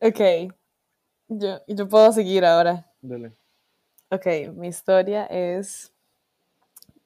Ok. 0.00 0.52
Yo, 1.28 1.60
yo 1.66 1.88
puedo 1.88 2.12
seguir 2.12 2.44
ahora. 2.44 2.90
Dele. 3.00 3.32
Ok, 4.10 4.26
mi 4.54 4.68
historia 4.68 5.26
es. 5.26 5.92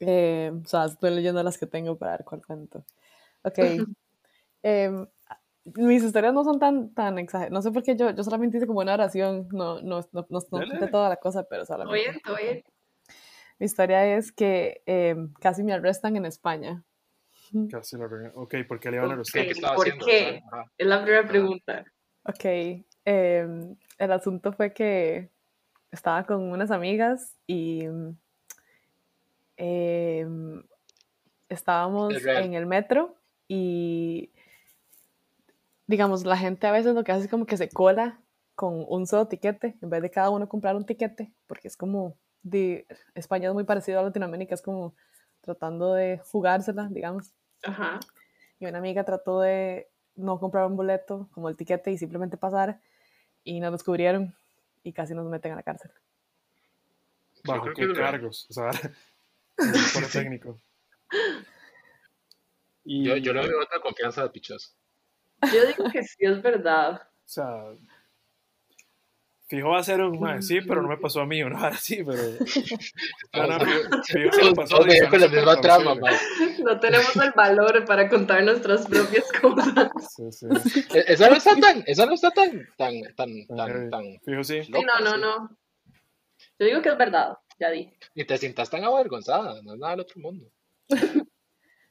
eh, 0.01 0.53
o 0.65 0.67
sea, 0.67 0.85
estoy 0.87 1.11
leyendo 1.11 1.43
las 1.43 1.59
que 1.59 1.67
tengo 1.67 1.97
para 1.97 2.13
ver 2.13 2.25
cuál 2.25 2.45
cuento. 2.45 2.85
Ok. 3.43 3.59
em, 4.63 5.07
mis 5.75 6.03
historias 6.03 6.33
no 6.33 6.45
son 6.45 6.59
tan, 6.59 6.95
tan 6.95 7.19
exageradas. 7.19 7.53
No 7.53 7.63
sé 7.63 7.71
por 7.71 7.83
qué 7.83 7.97
yo, 7.97 8.11
yo 8.11 8.25
solamente 8.25 8.57
hice 8.57 8.67
como 8.67 8.81
una 8.81 8.95
oración. 8.95 9.49
No, 9.53 9.81
no, 9.83 10.01
no, 10.13 10.27
no, 10.29 10.47
no 10.51 10.59
Dale. 10.59 10.71
conté 10.71 10.89
toda 10.89 11.09
la 11.09 11.17
cosa, 11.17 11.45
pero 11.49 11.65
solamente. 11.65 12.21
todo 12.25 12.37
bien. 12.37 12.63
Mi 13.59 13.67
historia 13.67 14.17
es 14.17 14.31
que 14.33 14.83
em, 14.87 15.33
casi 15.35 15.63
me 15.65 15.73
arrestan 15.73 16.17
en 16.17 16.27
España. 16.27 16.85
Casi 17.71 17.97
la 17.97 18.07
regué. 18.07 18.31
Ok, 18.35 18.55
¿por 18.69 18.79
qué 18.79 18.91
le 18.91 18.99
iban 18.99 19.11
a 19.11 19.15
arrestar? 19.15 19.45
¿Qué 19.45 19.53
estaba 19.53 19.75
¿Por 19.75 19.87
haciendo? 19.87 20.07
qué? 20.07 20.43
Es 20.77 20.87
la 20.87 21.03
primera 21.03 21.27
pregunta. 21.27 21.85
Ok, 22.25 22.45
em, 23.05 23.77
el 23.99 24.13
asunto 24.13 24.53
fue 24.53 24.73
que 24.73 25.31
estaba 25.91 26.25
con 26.25 26.51
unas 26.51 26.71
amigas 26.71 27.37
y 27.47 27.87
em, 29.57 30.63
estábamos 31.49 32.15
Es 32.15 32.27
en 32.27 32.55
el 32.55 32.67
metro 32.67 33.17
y 33.49 34.31
digamos, 35.87 36.25
la 36.25 36.37
gente 36.37 36.67
a 36.67 36.73
veces 36.73 36.95
lo 36.95 37.03
que 37.03 37.13
hace 37.13 37.25
es 37.25 37.31
como 37.31 37.47
que 37.47 37.57
se 37.57 37.69
cola 37.71 38.21
con 38.55 38.85
un 38.89 39.07
solo 39.07 39.27
tiquete 39.27 39.77
en 39.81 39.91
vez 39.91 40.03
de 40.03 40.11
cada 40.11 40.31
uno 40.31 40.49
comprar 40.49 40.77
un 40.77 40.85
tiquete, 40.85 41.33
porque 41.47 41.69
es 41.69 41.77
como 41.77 42.17
de 42.43 42.87
España 43.15 43.49
es 43.49 43.55
muy 43.55 43.65
parecido 43.65 43.99
a 43.99 44.03
Latinoamérica, 44.03 44.55
es 44.55 44.63
como 44.63 44.95
tratando 45.41 45.95
de 45.95 46.21
jugársela, 46.31 46.89
digamos. 46.91 47.33
Ajá. 47.65 48.01
Y 48.61 48.67
una 48.67 48.79
amiga 48.79 49.05
trató 49.05 49.41
de 49.41 49.89
no 50.15 50.39
comprar 50.39 50.67
un 50.67 50.77
boleto 50.77 51.29
como 51.33 51.49
el 51.49 51.57
tiquete 51.57 51.91
y 51.91 51.99
simplemente 51.99 52.37
pasar 52.37 52.81
y 53.45 53.61
nos 53.61 53.73
descubrieron 53.73 54.35
y 54.83 54.93
casi 54.93 55.15
nos 55.15 55.27
meten 55.27 55.53
a 55.53 55.57
la 55.57 55.63
cárcel. 55.63 55.91
¿Bajo 57.45 57.73
qué 57.75 57.93
cargos? 57.93 58.47
O 58.51 58.53
sea, 58.53 58.71
por 59.57 59.67
el 60.05 60.11
técnico. 60.11 60.61
Y, 62.85 63.05
Yo, 63.05 63.17
yo 63.17 63.33
le 63.33 63.43
doy 63.43 63.53
otra 63.63 63.81
confianza 63.81 64.23
de 64.23 64.31
pichoso. 64.31 64.73
Yo 65.53 65.67
digo 65.67 65.91
que 65.91 66.03
sí 66.03 66.17
es 66.21 66.43
verdad. 66.43 67.03
O 67.03 67.29
sea, 67.29 67.75
fijo 69.49 69.69
va 69.69 69.79
a 69.79 69.85
ser 69.85 70.01
un 70.01 70.19
mae, 70.19 70.43
sí, 70.43 70.61
pero 70.61 70.83
no 70.83 70.89
me 70.89 70.97
pasó 70.97 71.21
a 71.21 71.27
mí, 71.27 71.41
¿no? 71.45 71.57
Ahora 71.57 71.77
sí, 71.77 72.03
pero. 72.05 72.23
No, 73.35 73.47
no, 73.47 73.61
fijo, 73.65 74.03
fijo 74.07 74.33
se 74.33 74.45
le 74.45 74.53
Todos 74.53 74.55
pasó 74.55 74.77
a 74.77 74.87
venían 74.87 75.11
con 75.11 75.21
la 75.21 75.29
misma 75.29 75.55
no 75.55 75.61
trama, 75.61 75.95
mae. 75.95 76.17
No 76.65 76.79
tenemos 76.81 77.15
el 77.17 77.33
valor 77.33 77.85
para 77.85 78.09
contar 78.09 78.43
nuestras 78.45 78.87
propias 78.87 79.25
cosas. 79.41 79.91
Sí, 80.17 80.31
sí. 80.33 80.47
E- 80.95 81.05
Esa 81.09 81.29
no 81.31 81.37
está 81.37 81.55
tan, 81.57 81.83
esa 81.87 82.07
no 82.07 82.15
está 82.15 82.31
tan, 82.31 82.67
tan, 82.77 82.95
tan, 83.17 83.47
Tan 83.47 83.91
tan. 83.91 84.05
Fijo, 84.25 84.45
sí. 84.45 84.61
No, 84.71 84.81
no, 85.01 85.15
sí. 85.15 85.21
no. 85.21 85.59
Yo 86.59 86.67
digo 86.67 86.83
que 86.83 86.89
es 86.91 86.99
verdad, 86.99 87.37
ya 87.59 87.71
dije. 87.71 87.97
Ni 88.15 88.25
te 88.25 88.37
sientas 88.39 88.71
tan 88.71 88.85
avergonzada, 88.85 89.61
no 89.63 89.75
es 89.75 89.79
nada 89.79 89.93
del 89.93 90.01
otro 90.01 90.21
mundo. 90.21 90.51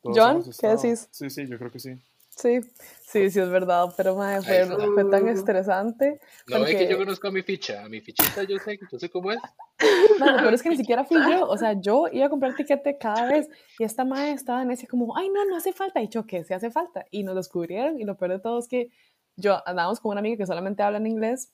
Todos 0.02 0.18
John, 0.18 0.44
¿qué 0.60 0.68
decís? 0.68 1.08
Sí, 1.12 1.30
sí, 1.30 1.48
yo 1.48 1.58
creo 1.58 1.72
que 1.72 1.80
sí. 1.80 1.92
Sí, 2.38 2.60
sí, 3.02 3.32
sí 3.32 3.40
es 3.40 3.50
verdad, 3.50 3.86
pero 3.98 4.16
madre, 4.16 4.44
fue, 4.44 4.66
fue 4.94 5.06
tan 5.06 5.28
estresante. 5.28 6.20
No 6.48 6.60
ve 6.60 6.68
que 6.68 6.72
Porque- 6.78 6.88
yo 6.92 6.98
conozco 7.00 7.28
a 7.28 7.32
mi 7.32 7.42
ficha, 7.42 7.84
a 7.84 7.90
mi 7.90 8.00
fichita 8.00 8.44
yo 8.44 8.60
sé, 8.60 8.80
yo 8.92 9.00
sé 9.00 9.10
cómo 9.10 9.32
es. 9.32 9.40
No, 10.20 10.32
lo 10.32 10.38
peor 10.40 10.54
es 10.54 10.62
que 10.64 10.70
ni 10.70 10.78
siquiera 10.78 11.04
fui 11.04 11.18
yo, 11.18 11.48
o 11.48 11.58
sea, 11.58 11.74
yo 11.74 12.08
iba 12.12 12.26
a 12.26 12.30
comprar 12.30 12.56
tiquete 12.56 12.98
cada 12.98 13.28
vez 13.28 13.48
y 13.80 13.84
esta 13.84 14.04
madre 14.06 14.32
estaba 14.32 14.62
en 14.64 14.72
ese 14.72 14.88
como, 14.88 15.16
ay, 15.18 15.30
no, 15.30 15.46
no 15.46 15.56
hace 15.56 15.74
falta, 15.74 16.02
y 16.02 16.08
yo, 16.10 16.26
¿qué? 16.26 16.44
Sí 16.44 16.54
hace 16.54 16.72
falta, 16.72 17.06
y 17.12 17.24
nos 17.24 17.36
descubrieron, 17.36 18.00
y 18.00 18.04
lo 18.04 18.18
peor 18.18 18.32
de 18.34 18.40
todo 18.40 18.58
es 18.60 18.68
que 18.68 18.90
yo 19.36 19.62
andábamos 19.68 20.00
con 20.00 20.12
una 20.12 20.20
amiga 20.20 20.38
que 20.38 20.46
solamente 20.48 20.82
habla 20.84 20.98
en 21.00 21.08
inglés, 21.08 21.52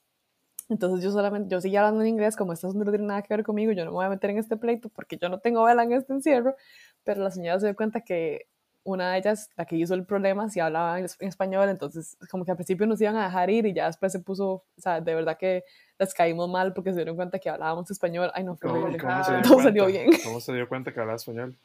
Entonces 0.70 1.04
yo 1.04 1.12
solamente, 1.12 1.50
yo 1.52 1.60
seguía 1.60 1.82
hablando 1.82 2.02
en 2.02 2.08
inglés, 2.08 2.38
como 2.38 2.54
esto 2.54 2.72
no 2.74 2.90
tiene 2.90 3.06
nada 3.06 3.22
que 3.22 3.34
ver 3.36 3.44
conmigo, 3.44 3.74
yo 3.74 3.84
no 3.84 3.92
me 3.92 3.96
voy 3.96 4.06
a 4.06 4.10
meter 4.10 4.30
en 4.30 4.38
este 4.38 4.56
pleito 4.56 4.88
porque 4.90 5.18
yo 5.18 5.28
no 5.28 5.40
tengo 5.40 5.63
vela 5.66 5.84
en 5.84 5.92
este 5.92 6.13
encierro, 6.13 6.56
pero 7.04 7.22
la 7.22 7.32
señora 7.32 7.60
se 7.60 7.68
dio 7.68 7.75
cuenta 7.75 8.00
que 8.02 8.48
una 8.86 9.12
de 9.13 9.18
ellas, 9.20 9.50
la 9.56 9.66
que 9.66 9.75
hizo 9.78 9.94
el 9.94 10.06
problema, 10.06 10.50
sí 10.50 10.60
hablaba 10.60 11.00
en 11.00 11.06
español, 11.20 11.70
entonces 11.70 12.18
como 12.30 12.44
que 12.46 12.52
al 12.52 12.58
principio 12.58 12.86
nos 12.86 13.00
iban 13.02 13.16
a 13.16 13.25
dejar 13.25 13.50
ir 13.50 13.66
y 13.66 13.74
ya 13.74 13.86
después 13.88 14.12
se 14.12 14.20
puso, 14.20 14.46
o 14.52 14.63
sea, 14.78 15.00
de 15.00 15.16
verdad 15.16 15.38
que 15.38 15.63
les 15.98 16.13
caímos 16.13 16.50
mal 16.50 16.74
porque 16.74 16.92
se 16.92 16.98
dieron 16.98 17.16
cuenta 17.16 17.40
que 17.40 17.50
hablábamos 17.50 17.90
español. 17.92 18.30
Ay, 18.34 18.44
no, 18.44 18.56
fue 18.58 18.70
¿Cómo, 18.70 18.82
horrible. 18.84 19.00
cómo 19.00 19.24
se 19.24 19.32
Todo 19.42 19.54
cuenta? 19.54 19.63
salió 19.63 19.86
bien. 19.86 20.10
¿Cómo 20.24 20.40
se 20.42 20.54
dio 20.54 20.68
cuenta 20.68 20.94
que 20.94 21.00
hablaba 21.00 21.16
español? 21.16 21.58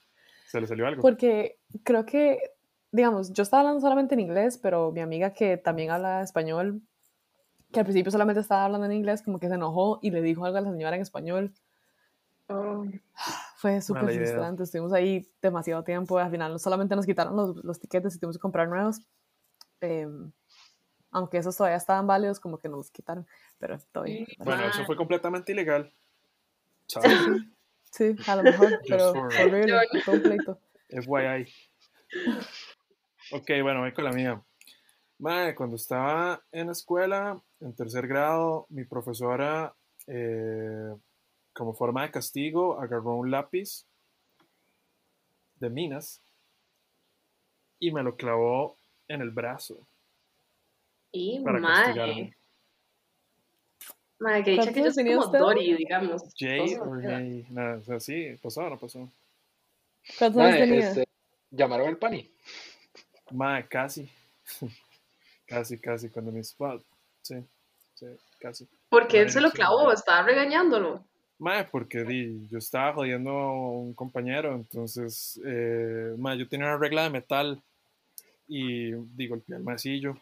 ¿Se 0.47 0.61
le 0.61 0.67
salió 0.67 0.87
algo? 0.87 1.03
Porque 1.03 1.59
creo 1.83 2.07
que, 2.07 2.53
digamos, 2.93 3.33
yo 3.33 3.43
estaba 3.43 3.61
hablando 3.63 3.81
solamente 3.81 4.15
en 4.15 4.21
inglés, 4.21 4.57
pero 4.57 4.93
mi 4.93 5.01
amiga 5.01 5.33
que 5.33 5.57
también 5.57 5.91
habla 5.91 6.23
español, 6.23 6.81
que 7.73 7.81
al 7.81 7.85
principio 7.85 8.11
solamente 8.13 8.41
estaba 8.41 8.65
hablando 8.65 8.87
en 8.87 8.93
inglés, 8.93 9.23
como 9.23 9.39
que 9.39 9.49
se 9.49 9.55
enojó 9.57 9.99
y 10.03 10.11
le 10.11 10.23
dijo 10.23 10.45
algo 10.45 10.57
a 10.57 10.61
la 10.63 10.71
señora 10.71 10.97
en 10.97 11.03
español. 11.03 11.53
Oh, 12.49 12.87
Fue 13.59 13.83
súper 13.83 14.15
frustrante. 14.15 14.63
Estuvimos 14.63 14.93
ahí 14.93 15.29
demasiado 15.43 15.83
tiempo. 15.83 16.17
Al 16.17 16.31
final 16.31 16.61
solamente 16.61 16.95
nos 16.95 17.05
quitaron 17.05 17.35
los, 17.35 17.57
los 17.65 17.81
tiquetes 17.81 18.15
y 18.15 18.21
tuvimos 18.21 18.37
que 18.37 18.41
comprar 18.41 18.69
nuevos. 18.69 19.01
Em, 19.81 20.31
aunque 21.11 21.39
esos 21.39 21.57
todavía 21.57 21.77
estaban 21.77 22.07
válidos, 22.07 22.39
como 22.39 22.59
que 22.59 22.69
nos 22.69 22.79
los 22.79 22.91
quitaron. 22.93 23.27
Pero 23.59 23.77
todavía. 23.91 24.27
Sí. 24.27 24.37
Bueno, 24.39 24.65
eso 24.65 24.85
fue 24.85 24.97
completamente 24.97 25.51
ilegal. 25.51 25.93
¿Sabes? 26.87 27.13
Sí, 27.91 28.15
a 28.29 28.37
lo 28.37 28.45
mejor, 28.45 28.79
pero 28.89 29.11
horrible. 29.11 29.77
Fue 30.05 30.15
un 30.15 30.23
pleito. 30.23 30.61
FYI. 30.91 31.53
Ok, 33.33 33.51
bueno, 33.63 33.81
voy 33.81 33.93
con 33.93 34.05
la 34.05 34.13
mía. 34.13 34.41
Mae, 35.19 35.57
cuando 35.57 35.75
estaba 35.75 36.45
en 36.53 36.67
la 36.67 36.73
escuela, 36.75 37.43
en 37.59 37.75
tercer 37.75 38.07
grado, 38.07 38.67
mi 38.69 38.85
profesora, 38.85 39.75
eh, 40.07 40.95
como 41.59 41.75
forma 41.75 42.03
de 42.03 42.13
castigo, 42.13 42.81
agarró 42.81 43.17
un 43.17 43.33
lápiz 43.33 43.85
de 45.57 45.69
minas 45.69 46.23
y 47.81 47.91
me 47.91 48.05
lo 48.05 48.15
clavó 48.15 48.77
en 49.09 49.23
el 49.23 49.31
brazo 49.31 49.77
y 51.11 51.41
para 51.41 51.61
castigarme. 51.61 52.37
Mae, 54.21 54.45
que 54.45 54.51
dicha 54.53 54.73
que 54.73 54.81
¿Cuántos 54.81 54.85
yo 54.85 55.03
soy 55.03 55.15
como 55.15 55.27
usted? 55.27 55.39
Dory, 55.41 55.75
digamos. 55.75 56.23
Jay 56.37 56.77
o. 56.77 57.01
Jay, 57.03 57.47
nada, 57.51 57.79
o 57.79 57.83
sea, 57.83 57.99
sí, 57.99 58.37
pasó 58.41 58.61
o 58.61 58.71
no 58.71 58.79
pasó. 58.79 59.11
¿Cuántos 60.17 60.41
años 60.41 60.59
tenía? 60.59 60.89
este, 60.89 61.05
¿Llamaron 61.51 61.89
al 61.89 61.97
pani? 61.97 62.31
Mae, 63.33 63.67
casi. 63.67 64.09
casi, 65.47 65.79
casi, 65.79 66.09
cuando 66.09 66.31
mis... 66.31 66.55
well, 66.59 66.81
sí, 67.23 67.45
sí, 67.95 68.07
casi. 68.39 68.69
Porque 68.89 69.21
él 69.21 69.31
se 69.31 69.41
lo 69.41 69.51
clavó, 69.51 69.91
estaba 69.93 70.23
regañándolo. 70.23 71.05
Mae, 71.41 71.65
porque 71.67 72.03
di, 72.05 72.49
yo 72.51 72.59
estaba 72.59 72.95
jodiendo 72.95 73.31
a 73.31 73.53
un 73.53 73.95
compañero, 73.95 74.55
entonces, 74.55 75.41
eh, 75.45 76.15
mae, 76.19 76.37
yo 76.37 76.49
tenía 76.49 76.67
una 76.67 76.79
regla 76.79 77.05
de 77.05 77.11
metal 77.11 77.63
y 78.49 78.91
di, 78.93 79.29
golpeé 79.29 79.57
al 79.57 79.63
maecillo. 79.63 80.17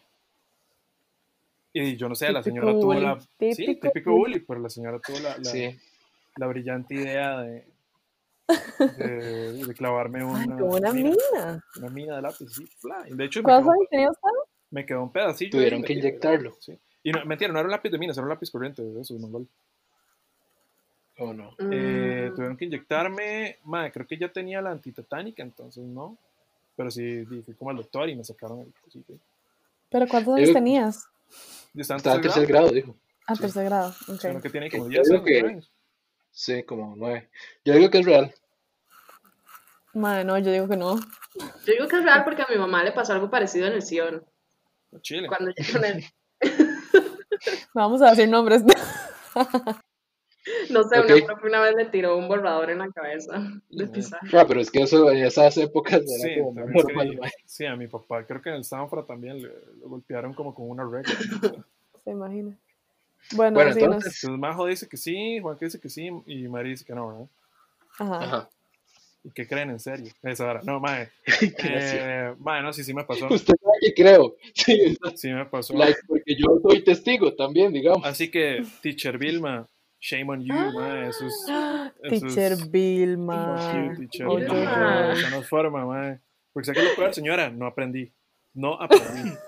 Y 1.73 1.95
yo 1.95 2.07
no 2.09 2.15
sé, 2.15 2.31
la 2.31 2.41
Típico 2.41 2.65
señora 2.65 2.79
tuvo 2.79 2.93
bully, 2.93 3.01
la... 3.01 3.19
sí, 3.19 3.55
típico 3.65 3.87
típico 3.87 4.11
bully. 4.13 4.39
pero 4.39 4.59
la 4.59 4.69
señora 4.69 4.99
tuvo 4.99 5.19
la, 5.19 5.37
la, 5.37 5.43
Sí. 5.43 5.77
la 6.37 6.47
brillante 6.47 6.95
idea 6.95 7.39
de, 7.41 7.65
de, 8.97 9.53
de 9.65 9.73
clavarme 9.73 10.23
una, 10.23 10.41
Ay, 10.41 10.47
como 10.49 10.75
una 10.75 10.93
mina, 10.93 11.09
mina. 11.09 11.63
una 11.77 11.89
mina 11.89 12.15
de 12.17 12.21
lápiz, 12.21 12.47
sí. 12.49 12.67
Y 13.09 13.15
de 13.15 13.25
hecho 13.25 13.39
me 13.41 13.43
¿Cuántos 13.45 13.65
quedó, 13.65 13.71
años 13.73 13.89
tenía 13.89 14.09
usted? 14.11 14.29
me 14.71 14.85
quedó 14.85 15.03
un 15.03 15.11
pedacillo. 15.11 15.51
Tuvieron 15.51 15.83
que 15.83 15.93
inyectarlo. 15.93 16.55
Sí. 16.59 16.77
Y 17.03 17.11
no, 17.11 17.23
mentira, 17.25 17.51
no 17.51 17.59
era 17.59 17.67
un 17.67 17.71
lápiz 17.71 17.89
de 17.89 17.97
minas, 17.97 18.17
era 18.17 18.23
un 18.25 18.29
lápiz 18.29 18.49
corriente, 18.51 18.81
de 18.83 19.01
esos, 19.01 19.19
mongol. 19.19 19.47
¿O 21.19 21.33
no? 21.33 21.55
Eh, 21.71 22.29
Mm, 22.31 22.35
tuvieron 22.35 22.57
que 22.57 22.65
inyectarme, 22.65 23.57
madre, 23.63 23.91
creo 23.91 24.05
que 24.07 24.17
ya 24.17 24.31
tenía 24.31 24.61
la 24.61 24.71
antitetánica, 24.71 25.41
entonces 25.43 25.83
no. 25.83 26.17
Pero 26.75 26.91
sí, 26.91 27.25
fui 27.25 27.55
como 27.55 27.71
al 27.71 27.77
doctor 27.77 28.07
y 28.09 28.15
me 28.15 28.23
sacaron 28.23 28.59
el 28.61 28.73
cosito. 28.81 29.13
¿Pero 29.89 30.07
cuántos 30.07 30.35
años 30.35 30.49
Yo- 30.49 30.53
tenías? 30.53 31.07
Yo 31.73 31.81
estaba 31.81 31.97
en 31.97 32.03
tercer 32.03 32.21
tercer 32.21 32.45
grado, 32.47 32.65
grado, 32.67 32.75
dijo. 32.75 32.95
A 33.25 33.35
Sí. 33.35 33.41
tercer 33.41 33.65
grado. 33.65 33.89
ok. 34.07 34.19
sino 34.21 34.41
que 34.41 34.49
tiene 34.49 34.69
como 34.69 34.83
Yo 34.85 34.89
10 35.01 35.07
creo 35.07 35.47
años. 35.47 35.65
que-. 35.65 35.77
Sí, 36.31 36.63
como 36.63 36.95
nueve. 36.95 37.29
Yo 37.65 37.73
digo 37.73 37.89
que 37.89 37.97
es 37.99 38.05
real. 38.05 38.33
Madre, 39.95 40.23
no, 40.23 40.37
yo 40.37 40.51
digo 40.51 40.67
que 40.67 40.77
no. 40.77 40.97
Yo 40.99 41.73
digo 41.73 41.87
que 41.87 41.95
es 41.97 42.03
real 42.03 42.23
porque 42.23 42.43
a 42.43 42.47
mi 42.47 42.57
mamá 42.57 42.83
le 42.83 42.91
pasó 42.91 43.13
algo 43.13 43.29
parecido 43.31 43.65
en 43.65 43.73
el 43.73 43.81
Sion. 43.81 44.23
Chile. 45.01 45.27
Cuando 45.27 45.51
yo 45.57 45.73
con 45.73 45.83
él, 45.85 46.05
Vamos 47.73 48.01
a 48.03 48.11
decir 48.11 48.29
nombres. 48.29 48.63
no 50.71 50.83
sé, 50.83 50.99
Ok. 50.99 51.09
una 51.15 51.25
profe 51.25 51.47
una 51.47 51.61
vez 51.61 51.75
le 51.75 51.85
tiró 51.85 52.17
un 52.17 52.27
borrador 52.27 52.69
en 52.69 52.79
la 52.79 52.89
cabeza 52.91 53.33
de 53.69 53.87
pizarra. 53.87 54.27
Ah, 54.33 54.45
pero 54.47 54.59
es 54.61 54.69
que 54.71 54.81
eso 54.81 55.09
en 55.11 55.17
esas 55.25 55.57
épocas 55.57 56.01
era 56.01 56.05
Sí, 56.35 56.39
como 56.41 56.53
que 56.55 56.71
normal. 56.83 57.17
mae. 57.21 57.31
sí, 57.45 57.65
a 57.65 57.75
mi 57.75 57.87
papá, 57.87 58.25
creo 58.25 58.41
que 58.41 58.49
en 58.49 58.55
el 58.55 58.61
Stanford 58.61 59.05
también 59.05 59.41
le, 59.41 59.49
lo 59.81 59.89
golpearon 59.89 60.33
como 60.33 60.53
con 60.53 60.69
una 60.69 60.83
regla. 60.83 61.13
Se 62.03 62.11
imagina. 62.11 62.55
Bueno, 63.33 63.55
Bueno, 63.55 63.73
sí, 63.73 63.79
nos- 63.79 63.85
entonces- 63.87 64.23
Entonces 64.23 64.39
Majo 64.39 64.65
dice 64.67 64.87
que 64.87 64.97
sí, 64.97 65.39
Juan 65.41 65.57
que 65.57 65.65
dice 65.65 65.79
que 65.79 65.89
sí 65.89 66.09
y 66.25 66.47
María 66.47 66.71
dice 66.71 66.85
que 66.85 66.93
no, 66.95 67.07
¿verdad? 67.09 67.27
Ajá. 67.99 68.23
Ajá. 68.23 68.49
¿Y 69.23 69.31
que 69.31 69.45
creen 69.45 69.71
en 69.71 69.79
serio? 69.81 70.13
Esa 70.23 70.45
hora. 70.49 70.61
No, 70.63 70.79
mae. 70.79 71.09
Qué. 71.25 71.51
Eh, 71.61 72.33
mae, 72.39 72.61
no, 72.61 72.71
sí, 72.71 72.83
sí 72.85 72.93
me 72.93 73.03
pasó. 73.03 73.27
Usted 73.29 73.55
sabe 73.61 73.77
que 73.81 73.93
creo. 73.93 74.35
Sí, 74.53 74.95
Sí 75.15 75.29
me 75.33 75.45
pasó. 75.45 75.73
like, 75.73 75.99
porque 76.07 76.35
yo 76.35 76.59
soy 76.63 76.81
testigo 76.83 77.33
también, 77.33 77.73
digamos. 77.73 78.05
Así 78.05 78.31
que, 78.31 78.65
Teacher 78.81 79.17
Vilma, 79.17 79.67
shame 79.99 80.29
on 80.31 80.41
you, 80.41 80.53
mae. 80.73 81.07
Eso 81.09 81.27
es. 81.27 81.45
eso 82.03 82.25
Teacher 82.27 82.51
es- 82.53 82.71
you, 83.73 83.95
teacher 83.97 84.27
Oh, 84.27 84.35
Vilma. 84.35 85.11
Esa 85.13 85.29
no 85.29 85.39
es 85.39 85.47
forma, 85.49 85.85
mae. 85.85 86.19
Porque 86.53 86.65
sé 86.67 86.73
que 86.73 86.83
lo 86.83 86.95
peor, 86.95 87.13
señora, 87.13 87.49
no 87.49 87.65
aprendí. 87.67 88.11
No 88.53 88.73
aprendí. 88.81 89.37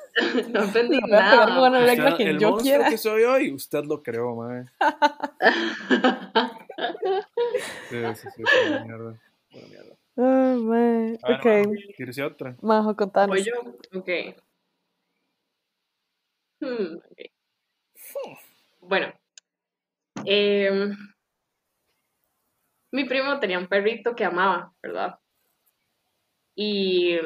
No 0.50 0.62
aprendí 0.64 1.00
con 1.00 1.12
nada. 1.12 1.62
una 1.70 1.80
regla 1.86 2.16
el 2.18 2.40
yo 2.40 2.50
monstruo 2.50 2.62
quiera. 2.76 2.90
que 2.90 2.98
soy 2.98 3.24
hoy, 3.24 3.54
usted 3.54 3.86
lo 3.86 4.04
creó, 4.04 4.36
mae. 4.36 4.66
Sí, 7.90 7.98
sí, 8.16 8.28
sí, 8.36 8.44
buena 8.62 8.84
mierda. 8.84 9.16
Buena 9.52 9.68
mierda. 9.68 9.96
Ah, 10.18 10.56
mae. 10.60 11.20
A 11.24 11.28
ver, 11.30 11.40
Ok. 11.40 11.46
Majo, 11.46 11.72
¿Quieres 11.96 12.20
otra? 12.20 12.56
Majo, 12.62 12.96
contanos. 12.96 13.36
Voy 13.36 13.44
yo, 13.46 13.54
ok. 14.00 14.10
Hmm, 16.62 16.96
ok. 16.98 17.20
Bueno, 18.82 19.14
em, 20.26 20.96
mi 22.92 23.06
primo 23.06 23.40
tenía 23.40 23.60
un 23.60 23.68
perrito 23.68 24.16
que 24.16 24.26
amaba, 24.26 24.74
¿verdad? 24.82 25.20
Y 26.56 27.18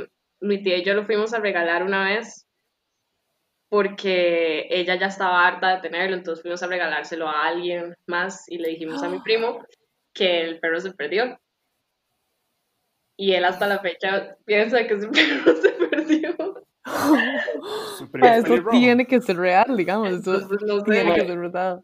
mi 0.41 0.61
tía 0.61 0.77
y 0.77 0.83
yo 0.83 0.93
lo 0.93 1.05
fuimos 1.05 1.33
a 1.33 1.39
regalar 1.39 1.83
una 1.83 2.05
vez 2.05 2.47
porque 3.69 4.67
ella 4.69 4.95
ya 4.99 5.07
estaba 5.07 5.47
harta 5.47 5.75
de 5.75 5.81
tenerlo, 5.81 6.15
entonces 6.15 6.43
fuimos 6.43 6.61
a 6.61 6.67
regalárselo 6.67 7.27
a 7.27 7.47
alguien 7.47 7.95
más 8.05 8.47
y 8.47 8.59
le 8.59 8.69
dijimos 8.69 9.01
a 9.01 9.09
mi 9.09 9.19
primo 9.23 9.65
que 10.13 10.41
el 10.41 10.59
perro 10.59 10.79
se 10.79 10.93
perdió. 10.93 11.39
Y 13.17 13.33
él 13.33 13.45
hasta 13.45 13.67
la 13.67 13.79
fecha 13.79 14.37
piensa 14.45 14.85
que 14.85 15.01
su 15.01 15.09
perro 15.11 15.55
se 15.59 15.71
perdió. 15.71 16.63
Su 17.97 18.09
Eso 18.21 18.69
tiene 18.69 19.07
que 19.07 19.21
ser 19.21 19.37
real, 19.37 19.77
digamos. 19.77 20.09
Eso 20.09 20.35
Entonces, 20.35 20.67
no 20.67 20.83
tiene 20.83 21.15
que 21.15 21.25
ser 21.25 21.39
verdad. 21.39 21.81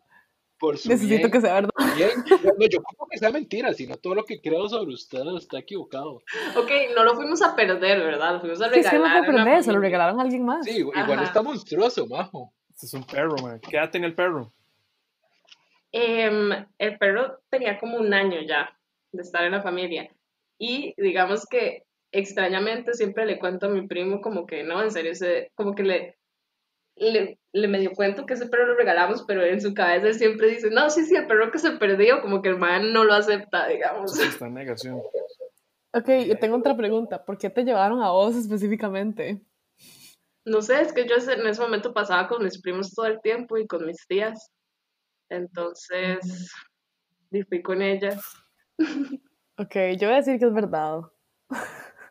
Por 0.60 0.78
su 0.78 0.90
Necesito 0.90 1.16
bien, 1.20 1.32
que 1.32 1.42
sea 1.42 1.54
verdad. 1.54 1.70
bien. 1.96 2.12
Yo, 2.28 2.50
no, 2.58 2.66
yo 2.70 2.84
como 2.84 3.08
que 3.10 3.18
sea 3.18 3.32
mentira, 3.32 3.74
sino 3.74 3.96
todo 3.96 4.16
lo 4.16 4.26
que 4.26 4.42
creo 4.42 4.68
sobre 4.68 4.94
usted 4.94 5.22
está 5.38 5.60
equivocado. 5.60 6.22
Ok, 6.58 6.70
no 6.96 7.04
lo 7.06 7.16
fuimos 7.16 7.42
a 7.42 7.56
perder, 7.56 8.00
¿verdad? 8.00 8.34
Lo 8.34 8.40
fuimos 8.42 8.62
a 8.62 8.70
Sí, 8.70 8.80
es 8.80 8.90
que 8.90 8.98
no 8.98 9.04
regalar. 9.06 9.24
fue 9.26 9.28
a 9.28 9.36
una 9.36 9.44
perder, 9.46 9.64
se 9.64 9.72
lo 9.72 9.80
regalaron 9.80 10.20
a 10.20 10.24
alguien 10.24 10.44
más. 10.44 10.66
Sí, 10.66 10.78
igual 10.80 10.94
Ajá. 10.96 11.24
está 11.24 11.42
monstruoso, 11.42 12.06
majo. 12.08 12.54
Este 12.74 12.88
es 12.88 12.94
un 12.94 13.04
perro, 13.06 13.36
mae. 13.42 13.60
¿Qué 13.62 13.78
edad 13.78 13.90
tenía 13.90 14.08
el 14.08 14.16
perro? 14.16 14.52
Em, 15.92 16.52
el 16.78 16.98
perro 16.98 17.40
tenía 17.50 17.80
como 17.80 17.98
un 17.98 18.14
año 18.14 18.42
ya 18.42 18.78
de 19.12 19.22
estar 19.24 19.44
en 19.44 19.54
la 19.54 19.62
familia. 19.62 20.12
Y 20.60 20.94
digamos 21.02 21.46
que 21.48 21.84
extrañamente 22.12 22.94
siempre 22.94 23.26
le 23.26 23.40
cuento 23.40 23.68
a 23.68 23.70
mi 23.70 23.88
primo 23.88 24.22
como 24.22 24.46
que 24.46 24.64
no, 24.64 24.82
en 24.84 24.92
serio, 24.92 25.12
ese- 25.14 25.52
como 25.56 25.74
que 25.74 25.84
le, 25.84 26.19
le, 27.00 27.40
le 27.54 27.68
medio 27.68 27.92
cuento 27.92 28.26
que 28.26 28.34
ese 28.34 28.48
perro 28.48 28.68
lo 28.68 28.76
regalamos, 28.76 29.24
pero 29.28 29.44
en 29.44 29.62
su 29.62 29.74
cabeza 29.74 30.08
él 30.08 30.16
siempre 30.16 30.48
dice, 30.48 30.70
no, 30.70 30.90
sí, 30.90 31.06
sí, 31.06 31.16
el 31.16 31.28
perro 31.28 31.52
que 31.52 31.60
se 31.60 31.72
perdió, 31.72 32.22
como 32.22 32.42
que 32.42 32.50
el 32.50 32.58
man 32.58 32.94
no 32.94 33.04
lo 33.04 33.14
acepta, 33.14 33.68
digamos. 33.68 34.14
Sí, 34.14 34.24
está 34.24 34.48
en 34.48 34.54
negación. 34.56 35.02
Ok, 35.94 36.10
yo 36.28 36.38
tengo 36.38 36.58
otra 36.58 36.78
pregunta. 36.78 37.26
¿Por 37.26 37.38
qué 37.38 37.50
te 37.50 37.64
llevaron 37.64 38.02
a 38.02 38.12
vos 38.12 38.36
específicamente? 38.36 39.42
No 40.46 40.62
sé, 40.62 40.82
es 40.82 40.94
que 40.94 41.08
yo 41.08 41.16
en 41.16 41.48
ese 41.48 41.62
momento 41.62 41.94
pasaba 41.94 42.28
con 42.28 42.44
mis 42.44 42.62
primos 42.62 42.94
todo 42.94 43.08
el 43.08 43.22
tiempo 43.22 43.58
y 43.58 43.68
con 43.68 43.86
mis 43.86 44.06
tías. 44.08 44.52
Entonces, 45.30 46.52
y 47.32 47.44
fui 47.44 47.62
con 47.62 47.82
ellas. 47.82 48.22
Ok, 49.62 49.76
yo 50.00 50.08
voy 50.08 50.14
a 50.14 50.22
decir 50.22 50.40
que 50.40 50.46
es 50.46 50.54
verdad. 50.54 51.02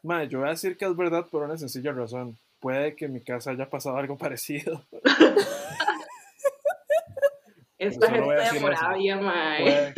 Mae, 0.02 0.28
yo 0.28 0.40
voy 0.40 0.48
a 0.48 0.50
decir 0.50 0.76
que 0.76 0.84
es 0.84 0.94
verdad 0.94 1.26
por 1.30 1.44
una 1.44 1.56
sencilla 1.56 1.92
razón. 1.92 2.38
Puede 2.60 2.96
que 2.96 3.04
en 3.06 3.12
mi 3.12 3.22
casa 3.22 3.50
haya 3.52 3.68
pasado 3.70 3.96
algo 3.96 4.16
parecido. 4.18 4.86
Esta 7.78 8.06
solo 8.08 8.24
voy 8.24 8.36
a 8.36 8.40
gente 8.46 8.54
de. 8.54 8.60
Moravia, 8.60 9.16
mae. 9.20 9.94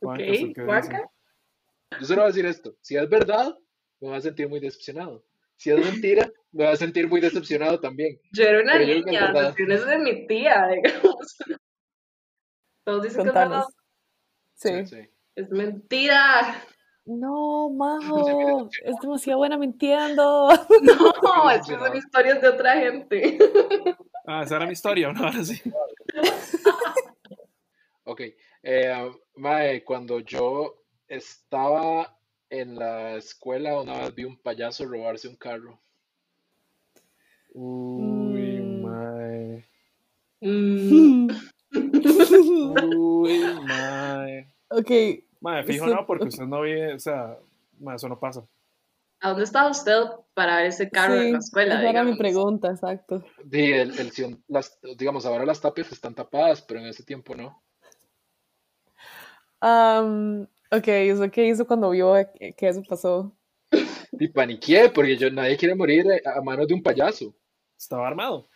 Ok, 0.00 0.20
Juanca. 0.64 1.10
Yo 2.00 2.06
solo 2.06 2.22
voy 2.22 2.24
a 2.24 2.32
decir 2.32 2.46
esto. 2.46 2.76
Si 2.80 2.96
es 2.96 3.08
verdad, 3.08 3.56
me 4.00 4.08
voy 4.08 4.16
a 4.16 4.20
sentir 4.20 4.48
muy 4.48 4.60
decepcionado. 4.60 5.24
Si 5.56 5.70
es 5.70 5.78
mentira, 5.78 6.26
me 6.52 6.64
voy 6.64 6.72
a 6.72 6.76
sentir 6.76 7.08
muy 7.08 7.20
decepcionado 7.20 7.78
también. 7.80 8.18
Yo 8.32 8.44
era 8.44 8.62
una 8.62 8.72
Pero 8.72 8.84
es 8.92 9.04
niña, 9.04 9.20
verdad. 9.26 9.34
las 9.42 9.50
acciones 9.50 9.86
de 9.86 9.98
mi 9.98 10.26
tía, 10.26 10.66
digamos. 10.68 11.36
Todos 12.84 13.02
dicen 13.02 13.22
que 13.22 13.28
es 13.28 13.34
verdad. 13.34 13.64
Contanos. 13.64 13.74
Sí. 14.54 14.86
Sí. 14.86 15.10
Es 15.36 15.50
mentira. 15.50 16.64
No, 17.04 17.68
Majo, 17.70 18.68
es 18.84 18.94
demasiado 19.00 19.38
buena 19.38 19.56
mintiendo. 19.58 20.48
No, 20.82 21.50
es 21.50 21.66
que 21.66 21.74
son 21.74 21.96
historias 21.96 22.40
de 22.40 22.48
otra 22.48 22.74
gente. 22.80 23.38
Ah, 24.24 24.44
esa 24.44 24.54
era 24.54 24.66
mi 24.66 24.72
historia, 24.72 25.12
¿no? 25.12 25.24
Ahora 25.24 25.42
sí. 25.44 25.60
Ok. 28.04 28.20
Eh, 28.62 29.10
mae, 29.34 29.82
cuando 29.82 30.20
yo 30.20 30.76
estaba 31.08 32.16
en 32.48 32.76
la 32.78 33.16
escuela, 33.16 33.80
una 33.80 33.98
vez 33.98 34.14
vi 34.14 34.22
un 34.22 34.36
payaso 34.38 34.86
robarse 34.86 35.26
un 35.26 35.34
carro. 35.34 35.80
Uy, 37.52 38.60
Mm. 38.60 38.82
mae. 38.82 39.64
Mm, 40.40 41.30
Uy, 42.94 43.40
mae. 43.66 44.54
ok, 44.70 44.90
Mae, 45.42 45.64
fijo 45.64 45.86
no, 45.86 46.06
porque 46.06 46.28
usted 46.28 46.44
no 46.44 46.62
vive, 46.62 46.94
o 46.94 46.98
sea, 46.98 47.36
eso 47.94 48.08
no 48.08 48.18
pasa. 48.18 48.46
¿A 49.20 49.30
dónde 49.30 49.44
estaba 49.44 49.70
usted 49.70 50.02
para 50.34 50.56
ver 50.56 50.66
ese 50.66 50.88
carro 50.88 51.14
en 51.14 51.32
la 51.32 51.40
sí, 51.40 51.46
escuela? 51.46 51.74
esa 51.80 51.90
era 51.90 52.04
mi 52.04 52.16
pregunta, 52.16 52.68
exacto. 52.70 53.24
Di, 53.44 53.72
el, 53.72 53.98
el 53.98 54.38
las, 54.48 54.78
digamos, 54.96 55.26
ahora 55.26 55.44
las 55.44 55.60
tapias 55.60 55.90
están 55.92 56.14
tapadas, 56.14 56.62
pero 56.62 56.80
en 56.80 56.86
ese 56.86 57.02
tiempo 57.02 57.34
no. 57.34 57.62
Am, 59.60 60.42
ok, 60.70 60.88
¿eso 60.88 61.30
qué 61.30 61.46
hizo 61.46 61.66
cuando 61.66 61.90
vio 61.90 62.14
que, 62.38 62.52
que 62.52 62.68
eso 62.68 62.82
pasó? 62.88 63.36
Y 64.12 64.28
paniqué, 64.28 64.90
porque 64.94 65.16
yo, 65.16 65.30
nadie 65.30 65.56
quiere 65.56 65.74
morir 65.74 66.06
a 66.24 66.38
a 66.38 66.42
manos 66.42 66.68
de 66.68 66.74
un 66.74 66.82
payaso. 66.82 67.34
Estaba 67.76 68.06
armado. 68.06 68.48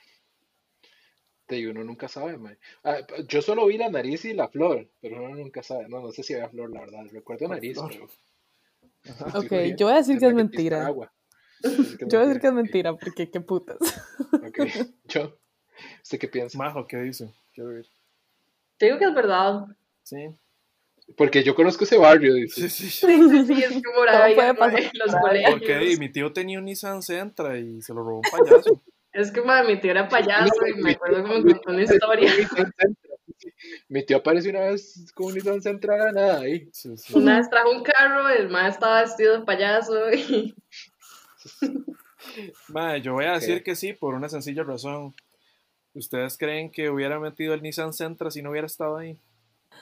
Te 1.47 1.55
digo, 1.57 1.71
uno 1.71 1.85
nunca 1.85 2.09
sabe, 2.09 2.37
mae. 2.39 2.59
Ah, 2.83 2.99
yo 3.29 3.41
solo 3.41 3.67
vi 3.67 3.79
la 3.79 3.89
nariz 3.89 4.25
y 4.25 4.35
la 4.35 4.49
flor, 4.49 4.89
pero 5.01 5.23
uno 5.23 5.37
nunca 5.37 5.63
sabe. 5.63 5.89
No, 5.89 6.01
no 6.01 6.11
sé 6.11 6.23
si 6.23 6.35
había 6.35 6.49
flor, 6.49 6.71
la 6.71 6.81
verdad. 6.81 7.05
Recuerdo 7.13 7.47
nariz, 7.49 7.75
flor. 7.75 7.91
pero. 7.93 9.39
Ok, 9.39 9.53
yo 9.79 9.87
voy 9.87 9.95
a 9.95 9.99
decir 9.99 10.19
que 10.19 10.27
es 10.27 10.35
mentira. 10.35 10.85
agua. 10.87 11.13
Que 11.63 11.69
es 11.69 11.99
Yo 12.01 12.19
voy 12.19 12.19
a 12.19 12.27
decir 12.27 12.41
que 12.41 12.47
es 12.49 12.53
mentira, 12.53 12.95
porque 12.97 13.31
qué 13.31 13.41
putas. 13.41 13.79
Ok, 14.47 14.59
yo. 15.05 15.39
¿Usted 16.03 16.19
qué 16.19 16.29
piensa? 16.29 16.57
Majo, 16.59 16.87
¿qué 16.87 16.97
dice? 16.99 17.33
Quiero 17.55 17.71
ver. 17.71 17.87
Te 18.79 18.87
digo 18.87 18.99
que 18.99 19.05
es 19.05 19.15
verdad. 19.15 19.67
Sí. 20.03 20.29
Porque 21.17 21.43
yo 21.45 21.55
conozco 21.55 21.85
ese 21.85 21.99
barrio, 21.99 22.35
dice. 22.35 22.69
Sí, 22.69 22.91
sí. 22.91 23.07
Sí, 23.07 23.29
sí, 23.31 23.47
sí, 23.55 23.63
es 23.63 23.71
que 23.73 23.83
Moravia, 23.95 24.35
puede 24.35 24.55
pasar. 24.55 24.83
los 24.95 25.15
Porque 25.51 25.67
colegios. 25.75 25.99
mi 26.01 26.11
tío 26.11 26.33
tenía 26.33 26.59
un 26.59 26.65
Nissan 26.65 27.03
Sentra 27.03 27.59
y 27.59 27.81
se 27.83 27.93
lo 27.95 28.03
robó 28.03 28.17
un 28.19 28.23
payaso. 28.23 28.83
Es 29.17 29.31
que 29.31 29.41
mae, 29.41 29.65
mi 29.67 29.81
tío 29.81 29.93
era 29.93 30.09
payaso 30.09 30.67
y 30.67 30.75
me 30.83 30.93
acuerdo 30.93 31.25
que 31.25 31.31
me 31.31 31.41
contó 31.55 31.71
una 31.71 31.83
historia. 31.83 32.31
Mi 33.89 34.05
tío 34.05 34.19
apareció 34.19 34.51
una 34.51 34.61
vez 34.61 35.11
con 35.15 35.29
un 35.29 35.35
Nissan 35.35 35.63
Sentra 35.63 36.05
de 36.05 36.13
nada 36.13 36.41
ahí. 36.41 36.69
Sí, 36.73 36.97
sí. 36.99 37.17
Una 37.17 37.39
vez 37.39 37.49
trajo 37.49 37.71
un 37.71 37.83
carro, 37.83 38.29
el 38.29 38.51
mae 38.51 38.69
estaba 38.69 39.01
vestido 39.01 39.39
de 39.39 39.47
payaso 39.47 40.11
y 40.13 40.55
Mae, 42.69 43.01
yo 43.01 43.15
voy 43.15 43.25
a 43.25 43.33
decir 43.33 43.63
que 43.63 43.75
sí 43.75 43.95
por 43.95 44.15
una 44.15 44.29
sencilla 44.29 44.65
razón. 44.65 45.15
¿Ustedes 45.95 46.37
creen 46.37 46.71
que 46.71 46.91
hubiera 46.91 47.19
metido 47.19 47.55
el 47.55 47.63
Nissan 47.63 47.95
Sentra 47.95 48.31
si 48.31 48.43
no 48.43 48.51
hubiera 48.51 48.67
estado 48.67 48.99
ahí? 48.99 49.19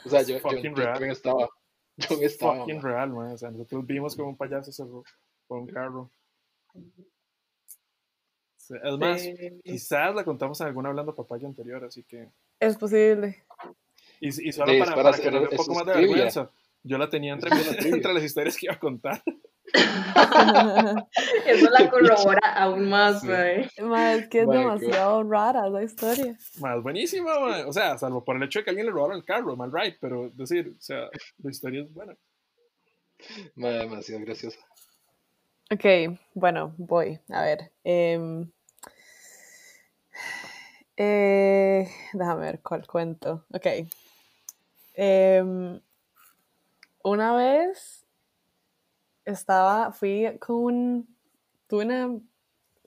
O 0.04 0.10
sea, 0.10 0.22
yo, 0.22 0.36
yo, 0.36 0.40
Fucking 0.40 0.76
yo 0.76 0.84
también 0.84 1.10
estaba. 1.10 1.48
Yo 1.96 2.16
estaba. 2.20 2.58
Fucking 2.58 2.76
man. 2.76 2.84
real, 2.84 3.10
man. 3.10 3.32
O 3.32 3.38
sea, 3.38 3.50
nosotros 3.50 3.84
vimos 3.84 4.14
como 4.14 4.28
un 4.28 4.36
payaso 4.36 4.70
se 4.70 4.84
robó 4.84 5.04
un 5.48 5.66
carro. 5.66 6.08
Sí, 8.66 8.74
Es 8.82 8.98
más, 8.98 9.20
Sí. 9.20 9.34
quizás 9.62 10.14
la 10.14 10.24
contamos 10.24 10.60
en 10.60 10.66
alguna 10.68 10.88
hablando 10.90 11.14
papaya 11.14 11.46
anterior, 11.46 11.84
así 11.84 12.02
que. 12.04 12.28
Es 12.60 12.76
posible. 12.76 13.44
Y, 14.20 14.28
y 14.48 14.52
solo 14.52 14.72
Sí, 14.72 14.78
para, 14.78 14.92
para 14.94 15.10
para 15.10 15.18
que 15.22 15.30
nos 15.30 15.40
dé 15.42 15.48
un 15.50 15.56
poco 15.56 15.74
más 15.74 15.86
de 15.86 15.92
trivia. 15.92 16.08
vergüenza, 16.14 16.50
yo 16.82 16.98
la 16.98 17.08
tenía 17.10 17.32
entre, 17.34 17.50
entre 18.00 18.14
las 18.14 18.22
historias 18.24 18.56
que 18.56 18.66
iba 18.66 18.74
a 18.74 18.78
contar. 18.78 19.22
eso 21.46 21.70
la 21.70 21.90
corrobora 21.90 22.52
aún 22.54 22.88
más, 22.88 23.20
Sí. 23.22 23.82
Ma, 23.82 24.14
es 24.14 24.28
que 24.28 24.42
es 24.42 24.48
demasiado 24.48 25.22
rara 25.24 25.68
la 25.68 25.82
historia. 25.82 26.36
Más 26.60 26.82
buenísima, 26.82 27.38
man. 27.40 27.64
O 27.66 27.72
sea, 27.72 27.98
salvo 27.98 28.24
por 28.24 28.36
el 28.36 28.42
hecho 28.44 28.58
de 28.60 28.64
que 28.64 28.70
a 28.70 28.72
alguien 28.72 28.86
le 28.86 28.92
robaron 28.92 29.16
el 29.16 29.24
carro, 29.24 29.56
mal 29.56 29.72
right, 29.72 29.96
pero 30.00 30.30
decir, 30.30 30.72
o 30.78 30.80
sea, 30.80 31.08
la 31.42 31.50
historia 31.50 31.82
es 31.82 31.92
buena. 31.92 32.14
Ma, 33.56 33.68
demasiado 33.70 34.20
graciosa. 34.24 34.58
Ok, 35.74 36.16
bueno, 36.34 36.72
voy. 36.78 37.18
A 37.30 37.42
ver. 37.42 37.72
em, 37.82 38.48
eh, 40.96 41.88
déjame 42.12 42.42
ver 42.42 42.60
cuál 42.62 42.86
cuento. 42.86 43.44
Ok. 43.52 43.66
Em, 44.94 45.80
una 47.02 47.34
vez 47.34 48.06
estaba, 49.24 49.90
fui 49.90 50.38
con 50.38 50.56
un, 50.56 51.16
tuve 51.66 51.86
una, 51.86 52.20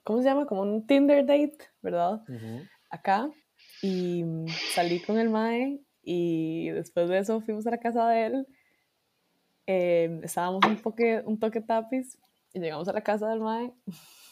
¿cómo 0.05 0.19
se 0.19 0.29
llama? 0.29 0.45
Como 0.45 0.61
un 0.61 0.87
Tinder 0.87 1.25
date, 1.25 1.57
¿verdad? 1.81 2.21
Acá. 2.89 3.29
Y 3.81 4.23
salí 4.73 5.01
con 5.01 5.17
el 5.17 5.29
Mae 5.29 5.81
y 6.03 6.69
después 6.69 7.09
de 7.09 7.17
eso 7.17 7.41
fuimos 7.41 7.67
a 7.67 7.71
la 7.71 7.79
casa 7.79 8.07
de 8.07 8.25
él. 8.27 8.47
Em, 9.65 10.23
estábamos 10.23 10.63
un, 10.65 10.77
poque, 10.77 11.21
un 11.25 11.37
toque 11.37 11.59
tapis 11.59 12.17
y 12.53 12.59
llegamos 12.59 12.87
a 12.87 12.93
la 12.93 13.01
casa 13.01 13.29
del 13.29 13.39
Mae. 13.39 13.71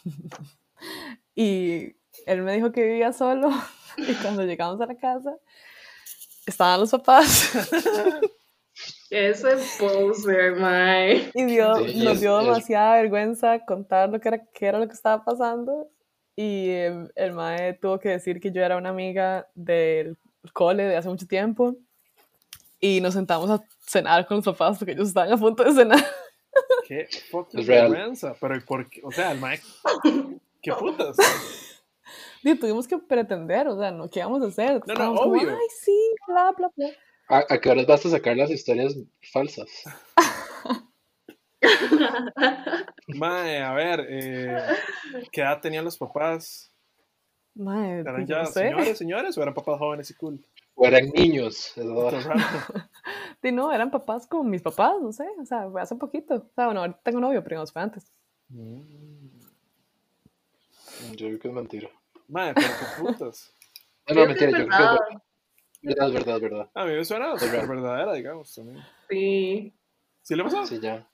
y 1.34 1.96
él 2.26 2.42
me 2.42 2.54
dijo 2.54 2.72
que 2.72 2.82
vivía 2.84 3.12
solo. 3.12 3.50
y 3.98 4.12
cuando 4.14 4.42
llegamos 4.44 4.80
a 4.80 4.86
la 4.86 4.96
casa, 4.96 5.36
estaban 6.46 6.80
los 6.80 6.90
papás. 6.90 7.52
Ese 9.10 9.56
poser, 9.78 10.56
mae. 10.56 11.30
Y 11.32 11.44
dio, 11.44 11.76
Sí, 11.76 12.04
nos 12.04 12.20
dio 12.20 12.40
es- 12.40 12.46
demasiada 12.46 12.96
vergüenza 12.96 13.64
contar 13.64 14.10
lo 14.10 14.20
que 14.20 14.28
era, 14.28 14.44
qué 14.52 14.66
era 14.66 14.78
lo 14.80 14.86
que 14.88 14.94
estaba 14.94 15.24
pasando. 15.24 15.88
Y 16.34 16.70
em, 16.70 17.08
el 17.14 17.32
mae 17.32 17.74
tuvo 17.74 17.98
que 17.98 18.10
decir 18.10 18.40
que 18.40 18.50
yo 18.50 18.62
era 18.62 18.76
una 18.76 18.90
amiga 18.90 19.46
del 19.54 20.18
cole 20.52 20.82
de 20.84 20.96
hace 20.96 21.08
mucho 21.08 21.26
tiempo. 21.26 21.76
Y 22.80 23.00
nos 23.00 23.14
sentamos 23.14 23.48
a 23.48 23.62
cenar 23.86 24.26
con 24.26 24.38
los 24.38 24.44
papás 24.44 24.76
porque 24.78 24.92
ellos 24.92 25.08
estaban 25.08 25.32
a 25.32 25.36
punto 25.38 25.64
de 25.64 25.72
cenar. 25.72 26.04
Qué 26.86 27.08
fucking 27.30 27.60
Es 27.60 27.66
real. 27.66 27.90
vergüenza. 27.90 28.34
Pero, 28.40 28.64
¿por 28.64 28.88
qué? 28.88 29.00
O 29.02 29.10
sea, 29.10 29.32
el 29.32 29.40
Mike. 29.40 29.62
¿Qué 30.62 30.72
putas? 30.72 31.16
Y 32.44 32.54
tuvimos 32.54 32.86
que 32.86 32.96
pretender, 32.98 33.66
o 33.66 33.76
sea, 33.76 33.90
¿no? 33.90 34.08
¿qué 34.08 34.20
íbamos 34.20 34.40
a 34.40 34.46
hacer? 34.46 34.74
no, 34.86 34.92
Estábamos 34.92 35.20
como, 35.20 35.32
obvio. 35.32 35.50
Ay, 35.50 35.66
sí, 35.80 36.14
bla, 36.28 36.52
bla, 36.56 36.70
bla. 36.76 36.88
¿A, 37.28 37.54
a 37.54 37.60
qué 37.60 37.70
horas 37.70 37.86
vas 37.86 38.06
a 38.06 38.10
sacar 38.10 38.36
las 38.36 38.50
historias 38.50 38.94
falsas? 39.32 39.68
Mae, 43.08 43.62
a 43.62 43.72
ver, 43.72 44.06
eh, 44.08 44.56
¿qué 45.32 45.40
edad 45.40 45.60
tenían 45.60 45.84
los 45.84 45.96
papás? 45.98 46.70
Mae, 47.54 48.00
¿Eran 48.00 48.16
pues, 48.16 48.28
ya 48.28 48.38
no 48.42 48.46
sé. 48.46 48.52
señores, 48.52 48.98
señores 48.98 49.38
o 49.38 49.42
eran 49.42 49.54
papás 49.54 49.78
jóvenes 49.78 50.10
y 50.10 50.14
cool? 50.14 50.44
¿O 50.76 50.86
eran 50.86 51.08
niños? 51.10 51.72
Verdad. 51.76 52.20
Sí, 53.42 53.52
no, 53.52 53.70
eran 53.70 53.90
papás 53.92 54.26
como 54.26 54.42
mis 54.44 54.62
papás, 54.62 54.94
no 55.00 55.12
sé, 55.12 55.24
o 55.40 55.44
sea, 55.44 55.70
fue 55.70 55.80
hace 55.80 55.94
poquito. 55.94 56.34
O 56.34 56.50
sea, 56.54 56.64
bueno, 56.66 56.80
ahorita 56.80 56.98
tengo 57.04 57.20
novio, 57.20 57.44
pero 57.44 57.58
no 57.60 57.66
fue 57.66 57.82
antes. 57.82 58.10
Mm. 58.48 58.80
Yo 61.12 61.26
creo 61.28 61.38
que 61.38 61.48
es 61.48 61.54
mentira. 61.54 61.90
Mae, 62.28 62.54
pero 62.54 62.66
qué 62.66 63.02
putas. 63.02 63.52
No, 64.08 64.14
Creo 64.14 64.16
no, 64.26 64.32
es 64.32 64.40
mentira, 64.40 64.50
yo 64.50 64.66
creo 64.66 64.78
que 64.78 64.82
verdad. 64.82 64.96
es 65.82 65.94
verdad, 65.94 66.08
es 66.08 66.14
verdad, 66.14 66.36
es 66.36 66.42
verdad. 66.42 66.70
A 66.74 66.84
mí 66.86 66.92
me 66.94 67.04
suena 67.04 67.38
súper 67.38 67.68
verdadera, 67.68 68.12
digamos, 68.14 68.52
también. 68.54 68.82
Sí. 69.08 69.72
¿Sí 70.22 70.34
le 70.34 70.42
pasó? 70.42 70.66
Sí, 70.66 70.80
ya. 70.80 71.06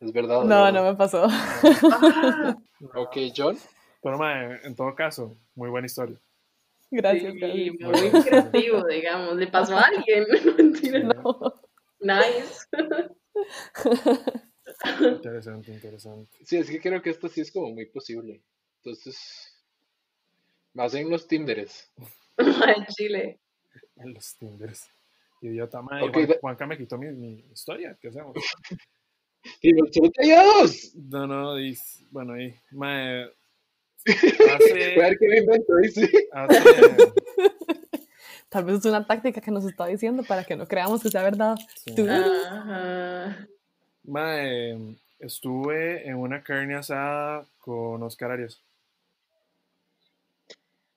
Es 0.00 0.12
verdad. 0.12 0.44
No, 0.44 0.64
verdad. 0.64 0.72
no 0.72 0.82
me 0.84 0.94
pasó. 0.94 1.26
Ah, 1.28 2.56
Ok, 2.94 3.16
John. 3.36 3.58
Pero, 4.02 4.18
mae, 4.18 4.60
en 4.64 4.74
todo 4.74 4.94
caso, 4.94 5.36
muy 5.54 5.68
buena 5.68 5.86
historia. 5.86 6.18
Gracias, 6.90 7.34
sí. 7.34 7.70
Bueno, 7.80 8.10
muy 8.12 8.22
creativo, 8.24 8.84
digamos. 8.86 9.36
Le 9.36 9.46
pasó 9.48 9.76
a 9.76 9.82
alguien. 9.82 10.24
Mentira. 10.56 11.00
No. 11.00 11.54
Nice. 12.00 12.66
Interesante, 15.00 15.72
interesante. 15.72 16.36
Sí, 16.44 16.56
es 16.56 16.68
que 16.68 16.80
creo 16.80 17.00
que 17.00 17.10
esto 17.10 17.28
sí 17.28 17.40
es 17.40 17.50
como 17.52 17.70
muy 17.70 17.86
posible. 17.86 18.42
Entonces, 18.82 19.16
más 20.74 20.92
en 20.94 21.08
los 21.10 21.26
Tinderes. 21.26 21.90
Mae, 22.36 22.86
Chile. 22.88 23.40
En 23.96 24.12
los 24.14 24.36
Tinders. 24.36 24.88
Idiota, 25.40 25.82
mae. 25.82 26.02
Ok, 26.02 26.14
Juan- 26.14 26.38
Juanca 26.40 26.66
me 26.66 26.76
quitó 26.78 26.98
mi, 26.98 27.10
mi 27.12 27.40
historia. 27.52 27.96
¿Qué 28.00 28.08
hacemos? 28.08 28.34
¡Y 29.60 29.72
los 29.72 29.90
dos! 29.92 30.94
No, 30.96 31.26
no, 31.26 31.56
dis- 31.56 32.06
bueno, 32.10 32.34
ahí. 32.34 32.54
Mae. 34.06 34.38
Voy 34.38 34.48
a 34.50 34.54
Hace. 34.56 34.96
ver 34.96 35.18
qué 35.18 35.28
me 35.28 35.38
invento, 35.38 35.76
dice. 35.76 36.28
hace 36.32 36.60
Tal 38.48 38.64
vez 38.64 38.76
es 38.78 38.84
una 38.86 39.04
táctica 39.06 39.40
que 39.40 39.50
nos 39.50 39.64
está 39.64 39.86
diciendo 39.86 40.22
para 40.22 40.44
que 40.44 40.54
no 40.56 40.66
creamos 40.66 41.02
que 41.02 41.08
sea 41.10 41.22
verdad. 41.22 41.56
Sí. 41.74 41.94
Tú- 41.94 42.06
Ajá. 42.08 43.46
Mae, 44.04 44.96
estuve 45.18 46.06
en 46.08 46.14
una 46.16 46.42
carne 46.42 46.76
asada 46.76 47.44
con 47.58 48.02
Oscar 48.04 48.30
Arias. 48.30 48.62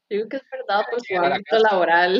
Digo 0.09 0.27
que 0.29 0.37
es 0.37 0.43
verdad 0.51 0.83
por 0.89 0.99
su 1.01 1.13
Llegar 1.13 1.31
a 1.31 1.35
ámbito 1.35 1.59
laboral. 1.59 2.19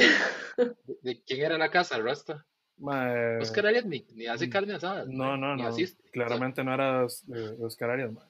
¿De, 0.58 0.76
de 1.02 1.22
quién 1.24 1.42
era 1.46 1.58
la 1.58 1.70
casa, 1.72 1.98
Rasta? 2.00 2.46
Mae, 2.78 3.38
Oscar 3.38 3.68
Arias 3.68 3.86
ni, 3.86 4.06
ni 4.16 4.26
hace 4.28 4.50
carne 4.50 4.74
asada. 4.76 5.06
no, 5.08 5.38
no, 5.38 5.56
ni 5.56 5.64
no. 5.64 5.70
asiste. 5.70 6.02
Claramente 6.12 6.64
no 6.64 6.74
era 6.74 7.06
de 7.24 7.56
Oscar 7.64 7.92
Arias, 7.92 8.12
mae. 8.12 8.26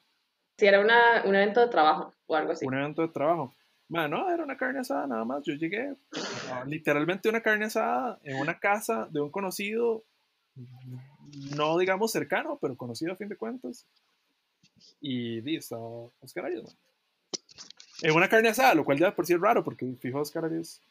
Si 0.60 0.68
era 0.68 0.82
una, 0.82 1.24
un 1.24 1.34
evento 1.36 1.62
de 1.62 1.70
trabajo 1.70 2.14
o 2.28 2.36
algo 2.36 2.52
así. 2.52 2.66
un 2.66 2.74
evento 2.74 3.02
de 3.02 3.08
trabajo. 3.08 3.54
Bueno, 3.88 4.10
no, 4.10 4.30
era 4.30 4.44
una 4.44 4.58
carne 4.58 4.80
asada 4.80 5.08
nada 5.08 5.24
más. 5.24 5.42
Yo 5.46 5.54
llegué, 5.54 5.96
a 6.52 6.66
literalmente 6.66 7.30
una 7.30 7.40
carne 7.40 7.66
asada 7.66 8.20
en 8.24 8.36
una 8.42 8.60
casa 8.60 9.08
de 9.10 9.22
un 9.22 9.32
conocido, 9.32 10.04
no 11.56 11.78
digamos 11.78 12.12
cercano, 12.12 12.60
pero 12.62 12.76
conocido 12.76 13.14
a 13.14 13.16
fin 13.16 13.30
de 13.30 13.38
cuentas. 13.38 13.86
Y 15.00 15.56
estaba 15.56 15.82
Oscar 16.20 16.48
Arias, 16.48 16.64
man. 16.64 16.76
En 18.02 18.14
una 18.14 18.28
carne 18.28 18.50
asada, 18.50 18.76
lo 18.76 18.84
cual 18.84 19.00
ya 19.00 19.16
por 19.16 19.26
sí 19.26 19.34
es 19.34 19.40
raro, 19.40 19.64
porque 19.64 19.86
fijo 19.98 20.20
Oscar 20.20 20.44
Arias. 20.44 20.82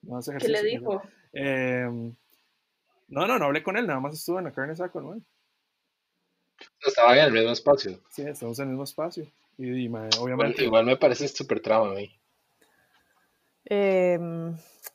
no 0.00 0.16
hace 0.16 0.34
¿Qué 0.38 0.48
le 0.48 0.62
dijo? 0.62 1.02
Eh, 1.34 1.86
no, 3.08 3.26
no, 3.26 3.38
no 3.38 3.44
hablé 3.44 3.62
con 3.62 3.76
él, 3.76 3.86
nada 3.86 4.00
más 4.00 4.14
estuve 4.14 4.38
en 4.38 4.44
la 4.44 4.52
carne 4.52 4.72
asada 4.72 4.88
con 4.88 5.14
él. 5.14 5.22
Estaba 6.84 7.16
en 7.16 7.24
el 7.24 7.32
mismo 7.32 7.50
espacio. 7.50 7.98
Sí, 8.10 8.22
estamos 8.22 8.58
en 8.58 8.64
el 8.64 8.70
mismo 8.70 8.84
espacio. 8.84 9.26
Y, 9.58 9.84
y, 9.84 9.88
obviamente. 10.18 10.64
igual 10.64 10.86
me 10.86 10.96
parece 10.96 11.28
súper 11.28 11.60
trama 11.60 11.90
a 11.90 11.94
mí. 11.94 12.10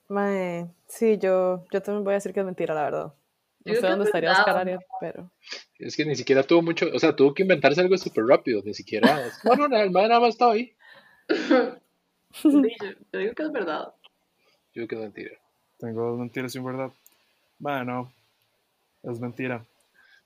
Mae, 0.08 0.68
sí, 0.88 1.18
yo, 1.18 1.66
yo 1.72 1.82
también 1.82 2.04
voy 2.04 2.14
a 2.14 2.16
decir 2.16 2.34
que 2.34 2.40
es 2.40 2.46
mentira, 2.46 2.74
la 2.74 2.84
verdad. 2.84 3.14
No 3.64 3.74
Yo 3.74 3.82
sé 3.82 3.88
dónde 3.88 4.06
estaría. 4.06 4.32
Oscar 4.32 4.58
Arias, 4.58 4.84
pero... 5.00 5.32
Es 5.80 5.96
que 5.96 6.06
ni 6.06 6.16
siquiera 6.16 6.44
tuvo 6.44 6.62
mucho, 6.62 6.88
o 6.94 7.00
sea, 7.00 7.16
tuvo 7.16 7.34
que 7.34 7.42
inventarse 7.44 7.82
algo 7.82 7.98
súper 7.98 8.26
rápido, 8.26 8.62
ni 8.64 8.74
siquiera. 8.74 9.32
No, 9.44 9.56
no, 9.56 9.68
no, 9.68 9.78
el 9.78 9.92
man 9.92 10.10
nada 10.10 10.20
más 10.20 10.30
estaba 10.30 10.54
ahí. 10.54 10.74
Sí, 12.42 12.52
yo, 12.52 12.90
yo 13.14 13.20
digo 13.20 13.34
que 13.34 13.44
es 13.44 13.52
verdad. 13.54 13.94
Yo 14.74 14.82
digo 14.82 14.88
que 14.90 14.96
es 14.96 15.02
mentira. 15.02 15.32
Tengo 15.80 16.04
dos 16.10 16.20
mentiras 16.20 16.52
sin 16.52 16.66
verdad. 16.66 16.92
Bueno, 17.60 18.12
es 19.04 19.22
mentira. 19.22 19.64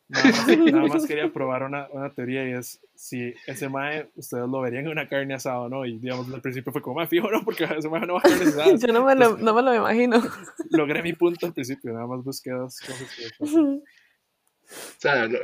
Nada 0.10 0.26
más, 0.26 0.48
nada 0.58 0.88
más 0.88 1.06
quería 1.08 1.32
probar 1.32 1.64
una, 1.64 1.88
una 1.92 2.10
teoría 2.12 2.50
y 2.50 2.54
es 2.54 2.82
si 2.96 3.34
ese 3.46 3.70
mae 3.70 4.10
ustedes 4.16 4.50
lo 4.50 4.60
verían 4.62 4.86
en 4.86 4.92
una 4.92 5.08
carne 5.08 5.36
asada 5.36 5.60
o 5.60 5.70
no. 5.70 5.86
Y 5.86 6.00
digamos, 6.00 6.34
al 6.34 6.42
principio 6.42 6.72
fue 6.72 6.82
como, 6.82 6.96
mae, 6.96 7.08
fijo, 7.08 7.30
no, 7.32 7.44
porque 7.44 7.64
ese 7.66 7.88
mae 7.90 8.06
no 8.08 8.16
va 8.16 8.20
a 8.20 8.24
carne 8.24 8.46
asada. 8.46 8.76
Yo 8.76 8.88
no 8.92 9.06
me 9.06 9.16
lo, 9.16 9.38
no 9.38 9.54
me 9.54 9.62
lo 9.62 9.76
imagino. 9.76 10.22
Logré 10.72 11.04
mi 11.04 11.14
punto 11.14 11.46
al 11.46 11.54
principio, 11.54 11.94
nada 11.94 12.08
más 12.08 12.24
busqué 12.24 12.50
dos 12.52 12.80
cosas 12.82 13.16
que 13.16 13.46
O 14.70 15.02
sea, 15.02 15.26
lo- 15.26 15.40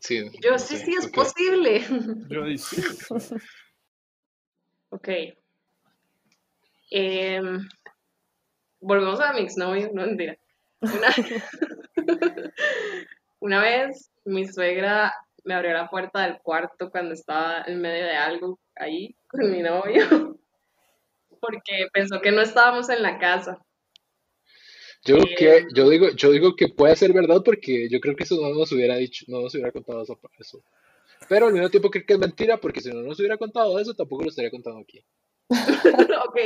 sí. 0.00 0.30
Yo 0.40 0.52
no 0.52 0.58
sí, 0.58 0.76
sé, 0.76 0.84
sí, 0.84 0.94
es 0.98 1.08
posible. 1.08 1.84
Yo 2.28 2.44
dije, 2.44 2.82
Ok. 4.90 5.08
Em, 6.90 7.68
volvemos 8.80 9.20
a 9.20 9.32
mi 9.32 9.40
exnovio, 9.40 9.90
no 9.92 10.06
mentira. 10.06 10.36
Una, 10.80 11.08
una 13.40 13.60
vez 13.60 14.10
mi 14.24 14.46
suegra 14.46 15.14
me 15.44 15.54
abrió 15.54 15.72
la 15.72 15.88
puerta 15.88 16.22
del 16.22 16.38
cuarto 16.42 16.90
cuando 16.90 17.14
estaba 17.14 17.62
en 17.66 17.80
medio 17.80 18.04
de 18.04 18.16
algo 18.16 18.58
ahí 18.76 19.16
con 19.28 19.50
mi 19.50 19.62
novio, 19.62 20.38
porque 21.40 21.88
pensó 21.92 22.20
que 22.20 22.32
no 22.32 22.42
estábamos 22.42 22.88
en 22.90 23.02
la 23.02 23.18
casa. 23.18 23.58
Yo, 25.04 25.16
Eh, 25.16 25.34
que, 25.36 25.66
yo, 25.74 25.88
digo, 25.88 26.10
yo 26.10 26.32
digo 26.32 26.56
que 26.56 26.68
puede 26.68 26.96
ser 26.96 27.12
verdad 27.12 27.42
porque 27.44 27.88
yo 27.88 28.00
creo 28.00 28.16
que 28.16 28.24
eso 28.24 28.36
no 28.40 28.52
nos 28.52 28.72
hubiera 28.72 28.96
dicho, 28.96 29.24
no 29.28 29.40
nos 29.40 29.54
hubiera 29.54 29.72
contado 29.72 30.02
eso. 30.02 30.18
eso. 30.38 30.62
Pero 31.28 31.46
al 31.46 31.52
mismo 31.52 31.70
tiempo 31.70 31.90
creo 31.90 32.04
que 32.04 32.12
es 32.14 32.18
mentira 32.18 32.58
porque 32.58 32.80
si 32.80 32.90
no 32.90 33.02
nos 33.02 33.18
hubiera 33.18 33.36
contado 33.36 33.78
eso, 33.78 33.94
tampoco 33.94 34.24
lo 34.24 34.30
estaría 34.30 34.50
contando 34.50 34.80
aquí. 34.80 35.04
ok. 35.50 36.38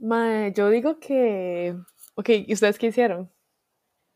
Mae, 0.00 0.52
yo 0.52 0.70
digo 0.70 0.98
que... 0.98 1.74
Ok, 2.14 2.30
¿y 2.46 2.52
ustedes 2.54 2.78
qué 2.78 2.86
hicieron? 2.86 3.30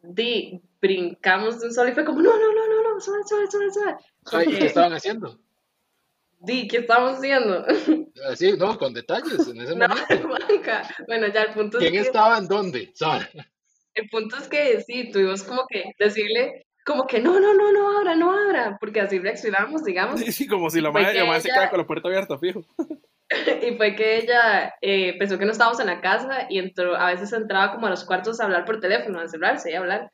Di, 0.02 0.60
brincamos 0.80 1.60
de 1.60 1.66
un 1.66 1.74
solo 1.74 1.90
y 1.90 1.94
fue 1.94 2.04
como, 2.04 2.20
no, 2.20 2.30
no, 2.30 2.52
no, 2.52 2.66
no, 2.66 2.94
no, 2.94 3.00
suave, 3.00 3.22
suave, 3.26 3.46
suave, 3.50 3.70
suave. 3.70 3.96
¿y 3.98 4.46
¿Qué 4.46 4.50
Porque, 4.50 4.66
estaban 4.66 4.92
haciendo? 4.92 5.38
Di, 6.40 6.68
¿qué 6.68 6.78
estamos 6.78 7.18
haciendo? 7.18 7.66
Así, 8.30 8.52
no, 8.56 8.78
con 8.78 8.94
detalles 8.94 9.46
en 9.46 9.60
ese 9.60 9.74
No, 9.76 9.88
momento. 9.88 10.28
Bueno, 11.06 11.26
ya 11.28 11.42
el 11.42 11.52
punto 11.52 11.78
es 11.78 11.82
¿Quién 11.82 11.92
que, 11.94 12.00
estaba 12.00 12.38
en 12.38 12.48
dónde? 12.48 12.92
El 13.94 14.08
punto 14.08 14.36
es 14.36 14.48
que 14.48 14.80
sí, 14.82 15.10
tuvimos 15.12 15.42
como 15.42 15.66
que 15.68 15.84
decirle, 15.98 16.66
como 16.86 17.06
que 17.06 17.20
no, 17.20 17.38
no, 17.38 17.52
no, 17.54 17.72
no 17.72 17.98
abra, 17.98 18.16
no 18.16 18.32
abra, 18.32 18.78
porque 18.80 19.00
así 19.00 19.18
reaccionamos, 19.18 19.84
digamos. 19.84 20.20
sí, 20.20 20.46
como 20.46 20.70
si 20.70 20.80
la 20.80 20.90
madre, 20.90 21.14
la 21.14 21.26
madre 21.26 21.42
se 21.42 21.48
queda 21.48 21.68
con 21.68 21.78
la 21.78 21.86
puerta 21.86 22.08
abierta, 22.08 22.38
fijo. 22.38 22.64
Y 23.62 23.76
fue 23.76 23.94
que 23.94 24.18
ella 24.18 24.74
eh, 24.80 25.16
pensó 25.18 25.38
que 25.38 25.44
no 25.44 25.52
estábamos 25.52 25.80
en 25.80 25.86
la 25.86 26.00
casa 26.00 26.46
y 26.48 26.58
entró, 26.58 26.96
a 26.96 27.12
veces 27.12 27.32
entraba 27.32 27.72
como 27.72 27.86
a 27.86 27.90
los 27.90 28.04
cuartos 28.04 28.40
a 28.40 28.44
hablar 28.44 28.64
por 28.64 28.80
teléfono, 28.80 29.20
a 29.20 29.22
encerrarse 29.22 29.70
y 29.70 29.74
a 29.74 29.78
hablar. 29.78 30.10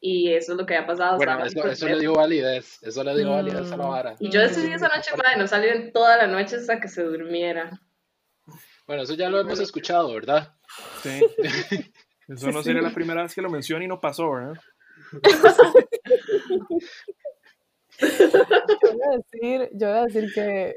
Y 0.00 0.32
eso 0.32 0.52
es 0.52 0.58
lo 0.58 0.66
que 0.66 0.76
había 0.76 0.86
pasado. 0.86 1.16
Bueno, 1.16 1.44
eso, 1.44 1.88
le 1.88 1.98
dio 1.98 2.12
validez. 2.12 2.78
Eso 2.82 3.02
le 3.02 3.16
dio 3.16 3.30
validez 3.30 3.72
a 3.72 3.76
la 3.76 3.84
Mm. 3.84 3.90
vara. 3.90 4.16
Y 4.20 4.30
yo 4.30 4.40
decidí 4.40 4.72
esa 4.72 4.88
noche, 4.88 5.10
madre, 5.16 5.38
no 5.38 5.46
salir 5.46 5.70
en 5.70 5.92
toda 5.92 6.16
la 6.16 6.26
noche 6.28 6.56
hasta 6.56 6.80
que 6.80 6.88
se 6.88 7.02
durmiera. 7.02 7.80
Bueno, 8.86 9.02
eso 9.02 9.14
ya 9.14 9.28
lo 9.28 9.40
hemos 9.40 9.60
escuchado, 9.60 10.12
¿verdad? 10.14 10.54
Sí. 11.02 11.20
Eso 12.28 12.52
no 12.52 12.62
sería 12.62 12.82
la 12.82 12.92
primera 12.92 13.22
vez 13.22 13.34
que 13.34 13.40
lo 13.40 13.48
menciono 13.48 13.82
y 13.82 13.88
no 13.88 14.00
pasó, 14.00 14.30
¿verdad? 14.30 14.60
Yo 18.00 18.92
voy 18.92 19.00
a 19.02 19.16
decir, 19.16 19.70
yo 19.72 19.88
voy 19.88 19.96
a 19.96 20.04
decir 20.04 20.30
que... 20.34 20.76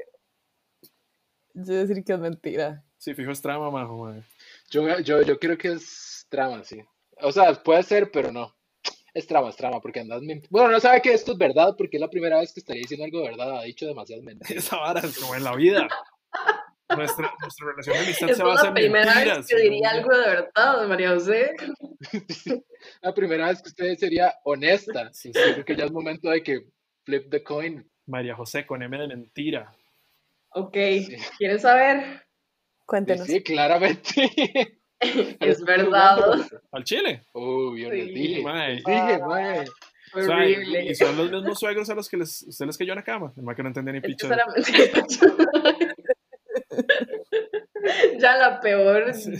Yo 1.54 1.74
decir 1.74 2.02
que 2.04 2.12
es 2.12 2.18
mentira. 2.18 2.84
Sí, 2.98 3.14
fijo, 3.14 3.30
es 3.32 3.42
trama, 3.42 3.70
majo, 3.70 3.98
madre. 4.04 4.22
Yo, 4.70 4.98
yo, 5.00 5.22
yo 5.22 5.38
creo 5.38 5.58
que 5.58 5.72
es 5.72 6.26
trama, 6.28 6.62
sí. 6.64 6.80
O 7.20 7.32
sea, 7.32 7.52
puede 7.62 7.82
ser, 7.82 8.10
pero 8.10 8.30
no. 8.32 8.54
Es 9.14 9.26
trama, 9.26 9.50
es 9.50 9.56
trama, 9.56 9.80
porque 9.80 10.00
andas 10.00 10.20
mintiendo. 10.20 10.48
Bueno, 10.50 10.70
no 10.70 10.80
sabe 10.80 11.02
que 11.02 11.12
esto 11.12 11.32
es 11.32 11.38
verdad, 11.38 11.74
porque 11.76 11.98
es 11.98 12.00
la 12.00 12.08
primera 12.08 12.38
vez 12.38 12.52
que 12.52 12.60
estaría 12.60 12.80
diciendo 12.80 13.04
algo 13.04 13.20
de 13.20 13.28
verdad. 13.28 13.58
Ha 13.58 13.62
dicho 13.64 13.86
demasiadas 13.86 14.24
mentiras. 14.24 14.64
Esa 14.64 14.76
vara 14.78 15.00
es 15.00 15.18
como 15.18 15.34
en 15.34 15.44
la 15.44 15.54
vida. 15.54 15.88
Nuestra, 16.96 17.32
nuestra 17.40 17.66
relación 17.68 17.96
de 17.96 18.02
amistad 18.04 18.30
Esta 18.30 18.34
se 18.36 18.42
es 18.42 18.48
basa 18.48 18.62
la 18.64 18.68
en 18.68 18.74
primera 18.74 19.14
mentiras. 19.14 19.38
vez 19.38 19.46
que 19.48 19.56
diría 19.62 19.90
algo 19.90 20.10
de 20.16 20.26
verdad, 20.28 20.86
María 20.88 21.10
José. 21.10 21.50
La 23.02 23.14
primera 23.14 23.48
vez 23.48 23.62
que 23.62 23.68
usted 23.68 23.96
sería 23.96 24.34
honesta. 24.44 25.10
Sí, 25.12 25.30
Yo 25.34 25.40
sí. 25.40 25.52
creo 25.52 25.64
que 25.64 25.76
ya 25.76 25.84
es 25.84 25.92
momento 25.92 26.28
de 26.30 26.42
que 26.42 26.66
flip 27.04 27.30
the 27.30 27.42
coin. 27.42 27.88
María 28.06 28.34
José 28.34 28.66
con 28.66 28.82
M 28.82 28.96
de 28.98 29.06
mentira. 29.08 29.72
Ok, 30.54 30.76
¿quieren 31.38 31.58
saber? 31.60 32.24
Cuéntenos. 32.86 33.26
sí, 33.26 33.42
claramente. 33.42 34.10
Es 35.40 35.60
verdad. 35.64 36.16
¿Al 36.70 36.84
chile? 36.84 37.24
Uy, 37.32 37.82
yo 37.82 37.90
les 37.90 38.04
Sí. 38.06 38.12
dije. 38.12 38.42
Mae. 38.42 38.76
Dije, 38.76 39.18
mae. 39.26 39.64
O 40.14 40.20
sea, 40.22 40.46
y- 40.48 40.54
Horrible. 40.54 40.84
y 40.84 40.94
son 40.94 41.16
los 41.16 41.28
mismos 41.32 41.58
suegros 41.58 41.90
a 41.90 41.94
los 41.96 42.08
que 42.08 42.18
les, 42.18 42.42
usted 42.42 42.66
les 42.66 42.78
cayó 42.78 42.92
en 42.92 42.98
la 42.98 43.02
cama. 43.02 43.32
El 43.36 43.56
que 43.56 43.62
no 43.64 43.68
entendía 43.70 43.94
ni 43.94 44.00
picha. 44.00 44.28
ya 48.18 48.36
la 48.36 48.60
peor 48.60 49.12
Sí. 49.14 49.32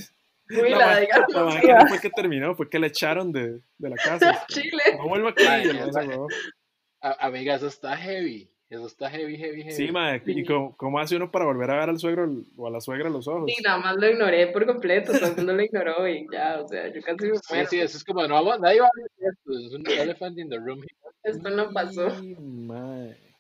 huila, 0.51 0.79
La 0.79 0.99
digamos. 1.01 1.33
la 1.63 1.79
no 1.85 1.87
fue 1.89 2.01
que 2.01 2.11
terminó, 2.11 2.55
fue 2.57 2.69
que 2.69 2.79
le 2.79 2.89
echaron 2.89 3.31
de, 3.33 3.61
de 3.79 3.89
la 3.89 3.97
casa. 3.97 4.45
Chile. 4.49 4.83
No 4.99 5.09
vuelvo 5.09 5.29
aquí. 5.29 5.45
Ay, 5.45 5.69
esa- 5.71 7.17
amiga, 7.21 7.55
eso 7.55 7.69
está 7.69 7.97
heavy. 7.97 8.52
Eso 8.73 8.87
está 8.87 9.11
heavy, 9.11 9.37
heavy, 9.37 9.63
heavy. 9.65 9.75
Sí, 9.77 9.93
mae. 9.93 10.23
¿Y 10.25 10.47
cómo, 10.47 10.75
cómo 10.79 10.99
hace 10.99 11.17
uno 11.17 11.31
para 11.31 11.45
volver 11.45 11.71
a 11.71 11.81
ver 11.81 11.91
al 11.91 11.99
suegro 11.99 12.27
o 12.57 12.67
a 12.67 12.71
la 12.71 12.81
suegra 12.81 13.09
a 13.09 13.11
los 13.13 13.29
ojos? 13.29 13.51
Y 13.51 13.61
nada 13.63 13.77
más 13.77 13.97
lo 13.97 14.09
ignoré 14.09 14.47
por 14.47 14.65
completo, 14.65 15.13
todo 15.13 15.27
el 15.27 15.37
mundo 15.37 15.53
lo 15.53 15.63
ignoró 15.63 16.09
y 16.09 16.27
ya, 16.33 16.59
o 16.63 16.67
sea, 16.67 16.87
yo 16.91 17.03
casi 17.03 17.27
me 17.27 17.37
Sí, 17.37 17.43
muero. 17.51 17.69
sí, 17.69 17.81
eso 17.81 17.99
es 17.99 18.05
como, 18.05 18.27
no 18.27 18.59
nadie 18.59 18.81
va 18.81 18.87
a 18.87 18.91
ver 18.97 19.31
esto. 19.31 19.59
Es 19.59 19.73
un 19.75 19.85
elephant 20.17 20.39
in 20.39 20.49
the 20.49 20.57
room. 20.57 20.81
Esto 21.23 21.51
no 21.51 21.71
pasó. 21.71 22.09
Y, 22.25 22.35
mae. 22.37 23.35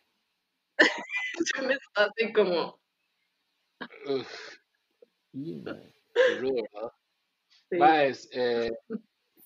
Yo 1.56 1.62
me 1.66 1.74
estaba 1.74 2.08
así 2.14 2.32
como, 2.34 2.78
Uf, 4.06 4.58
Y, 5.32 5.54
mae. 5.62 5.94
qué 6.14 6.40
rudo, 6.40 6.62
¿verdad? 7.70 8.14
sí. 8.14 8.28
Eh, 8.34 8.70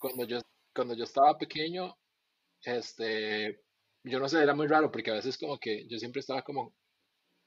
cuando 0.00 0.24
yo, 0.24 0.40
cuando 0.74 0.94
yo 0.94 1.04
estaba 1.04 1.38
pequeño, 1.38 1.96
este, 2.64 3.62
yo 4.06 4.18
no 4.20 4.28
sé, 4.28 4.42
era 4.42 4.54
muy 4.54 4.66
raro 4.66 4.90
porque 4.90 5.10
a 5.10 5.14
veces 5.14 5.36
como 5.36 5.58
que 5.58 5.86
yo 5.86 5.98
siempre 5.98 6.20
estaba 6.20 6.42
como 6.42 6.74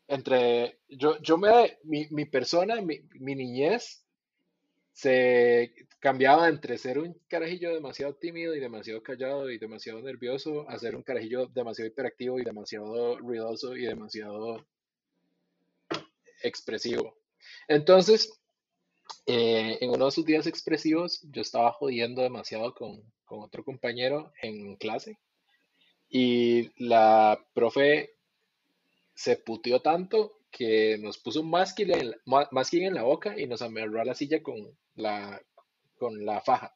entre, 0.08 0.80
yo, 0.90 1.22
yo 1.22 1.38
me, 1.38 1.78
mi, 1.84 2.08
mi 2.10 2.26
persona, 2.26 2.82
mi, 2.82 3.02
mi 3.20 3.36
niñez, 3.36 4.04
se 4.92 5.74
cambiaba 6.00 6.50
entre 6.50 6.78
ser 6.78 7.00
un 7.00 7.14
carajillo 7.28 7.74
demasiado 7.74 8.16
tímido 8.16 8.56
y 8.56 8.60
demasiado 8.60 9.02
callado 9.04 9.50
y 9.50 9.58
demasiado 9.58 10.02
nervioso 10.02 10.68
a 10.68 10.78
ser 10.80 10.96
un 10.96 11.04
carajillo 11.04 11.48
demasiado 11.48 11.88
hiperactivo 11.90 12.40
y 12.40 12.44
demasiado 12.44 13.18
ruidoso 13.20 13.78
y 13.78 13.86
demasiado 13.86 14.68
expresivo. 16.42 17.16
Entonces, 17.68 18.42
eh, 19.26 19.78
en 19.80 19.92
uno 19.92 20.06
de 20.06 20.12
sus 20.12 20.26
días 20.26 20.48
expresivos 20.48 21.22
yo 21.32 21.42
estaba 21.42 21.72
jodiendo 21.72 22.22
demasiado 22.22 22.74
con, 22.74 23.02
con 23.26 23.42
otro 23.42 23.64
compañero 23.64 24.34
en 24.42 24.76
clase 24.76 25.18
y 26.10 26.72
la 26.84 27.40
profe 27.54 28.16
se 29.14 29.38
puteó 29.38 29.82
tanto 29.82 30.40
que 30.52 30.98
nos 31.00 31.18
puso 31.18 31.42
un 31.42 31.50
masking 31.50 31.92
en, 31.92 32.10
la- 32.12 32.48
masking 32.52 32.84
en 32.86 32.96
la 32.96 33.04
boca 33.04 33.38
y 33.40 33.46
nos 33.48 33.62
amarró 33.62 34.02
a 34.02 34.06
la 34.06 34.16
silla 34.16 34.42
con 34.42 34.56
la, 34.96 35.40
con 35.98 36.26
la 36.26 36.42
faja. 36.42 36.74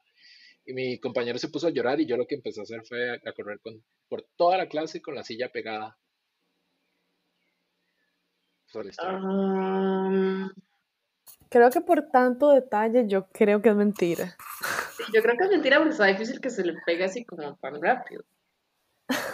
Y 0.65 0.74
mi 0.74 1.00
compañero 1.00 1.38
se 1.39 1.50
puso 1.50 1.67
a 1.67 1.72
llorar 1.72 2.00
y 2.00 2.06
yo 2.06 2.15
lo 2.15 2.26
que 2.28 2.36
empecé 2.36 2.60
a 2.60 2.63
hacer 2.63 2.86
fue 2.86 3.10
a, 3.12 3.13
a 3.26 3.34
correr 3.34 3.60
con, 3.60 3.84
por 4.08 4.22
toda 4.36 4.58
la 4.58 4.67
clase 4.67 5.02
con 5.02 5.15
la 5.15 5.24
silla 5.24 5.50
pegada. 5.52 5.98
Um, 9.04 10.50
Creo 11.50 11.69
que 11.69 11.82
por 11.82 12.10
tanto 12.10 12.50
detalle 12.50 13.08
yo 13.08 13.28
creo 13.28 13.62
que 13.62 13.69
es 13.69 13.76
mentira. 13.76 14.36
sí, 14.98 15.04
yo 15.13 15.22
creo 15.22 15.38
que 15.38 15.43
es 15.43 15.50
mentira 15.52 15.78
porque 15.78 15.91
está 15.91 16.06
difícil 16.06 16.41
que 16.41 16.50
se 16.50 16.65
le 16.65 16.74
pegue 16.86 17.04
así 17.04 17.24
como 17.24 17.56
tan 17.58 17.80
rápido. 17.82 18.24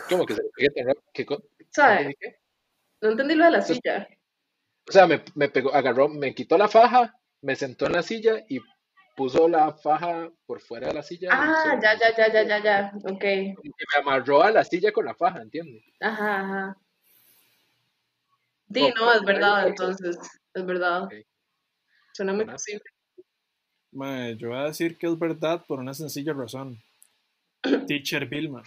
¿Cómo 0.09 0.25
que 0.25 0.33
se 0.35 0.43
le 0.43 0.49
pegue 0.55 0.69
tan 0.71 0.87
rápido? 0.87 1.03
¿Qué 1.13 1.25
co- 1.25 1.43
¿Sabes? 1.69 2.15
No 3.01 3.09
entendí 3.09 3.35
lo 3.35 3.45
de 3.45 3.51
la 3.51 3.61
silla. 3.61 4.07
O 4.87 4.91
sea, 4.91 5.07
me, 5.07 5.23
me 5.35 5.49
pegó, 5.49 5.73
agarró, 5.73 6.09
me 6.09 6.33
quitó 6.33 6.57
la 6.57 6.67
faja, 6.67 7.15
me 7.41 7.55
sentó 7.55 7.85
en 7.85 7.93
la 7.93 8.01
silla 8.03 8.43
y 8.49 8.59
puso 9.15 9.47
la 9.47 9.73
faja 9.73 10.31
por 10.45 10.61
fuera 10.61 10.87
de 10.87 10.93
la 10.95 11.03
silla. 11.03 11.29
Ah, 11.31 11.79
ya, 11.81 11.93
ya, 11.99 12.15
ya, 12.17 12.33
ya, 12.33 12.43
ya, 12.43 12.63
ya. 12.63 12.91
Ok. 13.03 13.23
me 13.23 14.01
amarró 14.01 14.41
a 14.41 14.51
la 14.51 14.63
silla 14.63 14.91
con 14.91 15.05
la 15.05 15.13
faja, 15.13 15.41
¿entiendes? 15.41 15.83
Ajá, 15.99 16.41
ajá. 16.41 16.77
Sí, 18.73 18.81
no, 18.95 19.13
es 19.13 19.23
verdad, 19.23 19.67
entonces, 19.67 20.17
es 20.53 20.65
verdad. 20.65 21.09
Suena 22.13 22.33
muy 22.33 22.45
posible. 22.45 22.83
Mae, 23.91 24.35
yo 24.37 24.49
voy 24.49 24.57
a 24.57 24.63
decir 24.65 24.97
que 24.97 25.07
es 25.07 25.17
verdad 25.19 25.63
por 25.67 25.79
una 25.79 25.93
sencilla 25.93 26.33
razón. 26.33 26.81
Teacher 27.87 28.25
Vilma. 28.27 28.63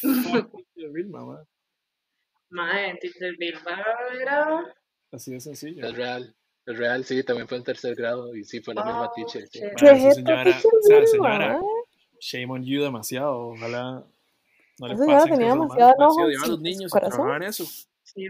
Teacher 0.00 0.90
Vilma, 0.92 1.24
Teacher 3.00 3.34
era... 4.20 4.74
Así 5.12 5.32
de 5.32 5.40
sencillo. 5.40 5.86
Es 5.86 5.94
real, 5.94 6.34
es 6.66 6.76
real, 6.78 7.04
sí, 7.04 7.22
también 7.22 7.48
fue 7.48 7.58
en 7.58 7.64
tercer 7.64 7.94
grado 7.94 8.34
y 8.34 8.44
sí, 8.44 8.60
fue 8.60 8.74
la 8.74 8.84
misma 8.84 9.08
Oh, 9.08 9.12
teacher. 9.14 9.46
sí. 9.48 9.60
shit. 9.60 9.68
¿Qué 9.76 9.84
Mae, 9.86 9.94
es 9.96 9.98
esa 9.98 10.08
esto, 10.08 10.20
señora, 10.20 10.44
teacher 10.44 10.70
o 10.72 10.82
sea, 10.82 10.98
Vilma, 10.98 11.10
señora, 11.10 11.48
mae? 11.54 11.60
shame 12.20 12.52
on 12.52 12.64
you 12.64 12.82
demasiado. 12.82 13.48
Ojalá 13.48 14.04
no 14.78 14.86
le 14.88 14.94
Esa 14.94 15.02
señora 15.04 15.18
pasen 15.20 15.32
tenía 15.34 15.52
demasiado 15.52 15.94
enojo 15.96 16.20
a 16.22 16.46
los 16.48 16.60
niños 16.60 16.92
eso. 17.42 17.64
Sí. 18.02 18.28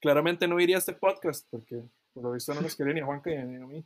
Claramente 0.00 0.46
no 0.48 0.60
iría 0.60 0.76
a 0.76 0.78
este 0.80 0.92
podcast 0.92 1.46
porque 1.50 1.82
por 2.12 2.24
lo 2.24 2.32
visto 2.32 2.52
no 2.54 2.60
nos 2.60 2.76
quería 2.76 2.94
ni 2.94 3.00
a 3.00 3.06
Juanca 3.06 3.30
ni 3.30 3.56
a 3.56 3.66
mí. 3.66 3.84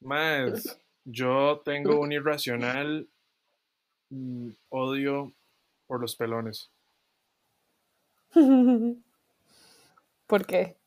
Más, 0.00 0.80
yo 1.04 1.60
tengo 1.64 2.00
un 2.00 2.12
irracional 2.12 3.08
mm, 4.10 4.50
odio 4.70 5.32
por 5.92 6.00
los 6.00 6.16
pelones. 6.16 6.70
¿Por 10.26 10.46
qué? 10.46 10.78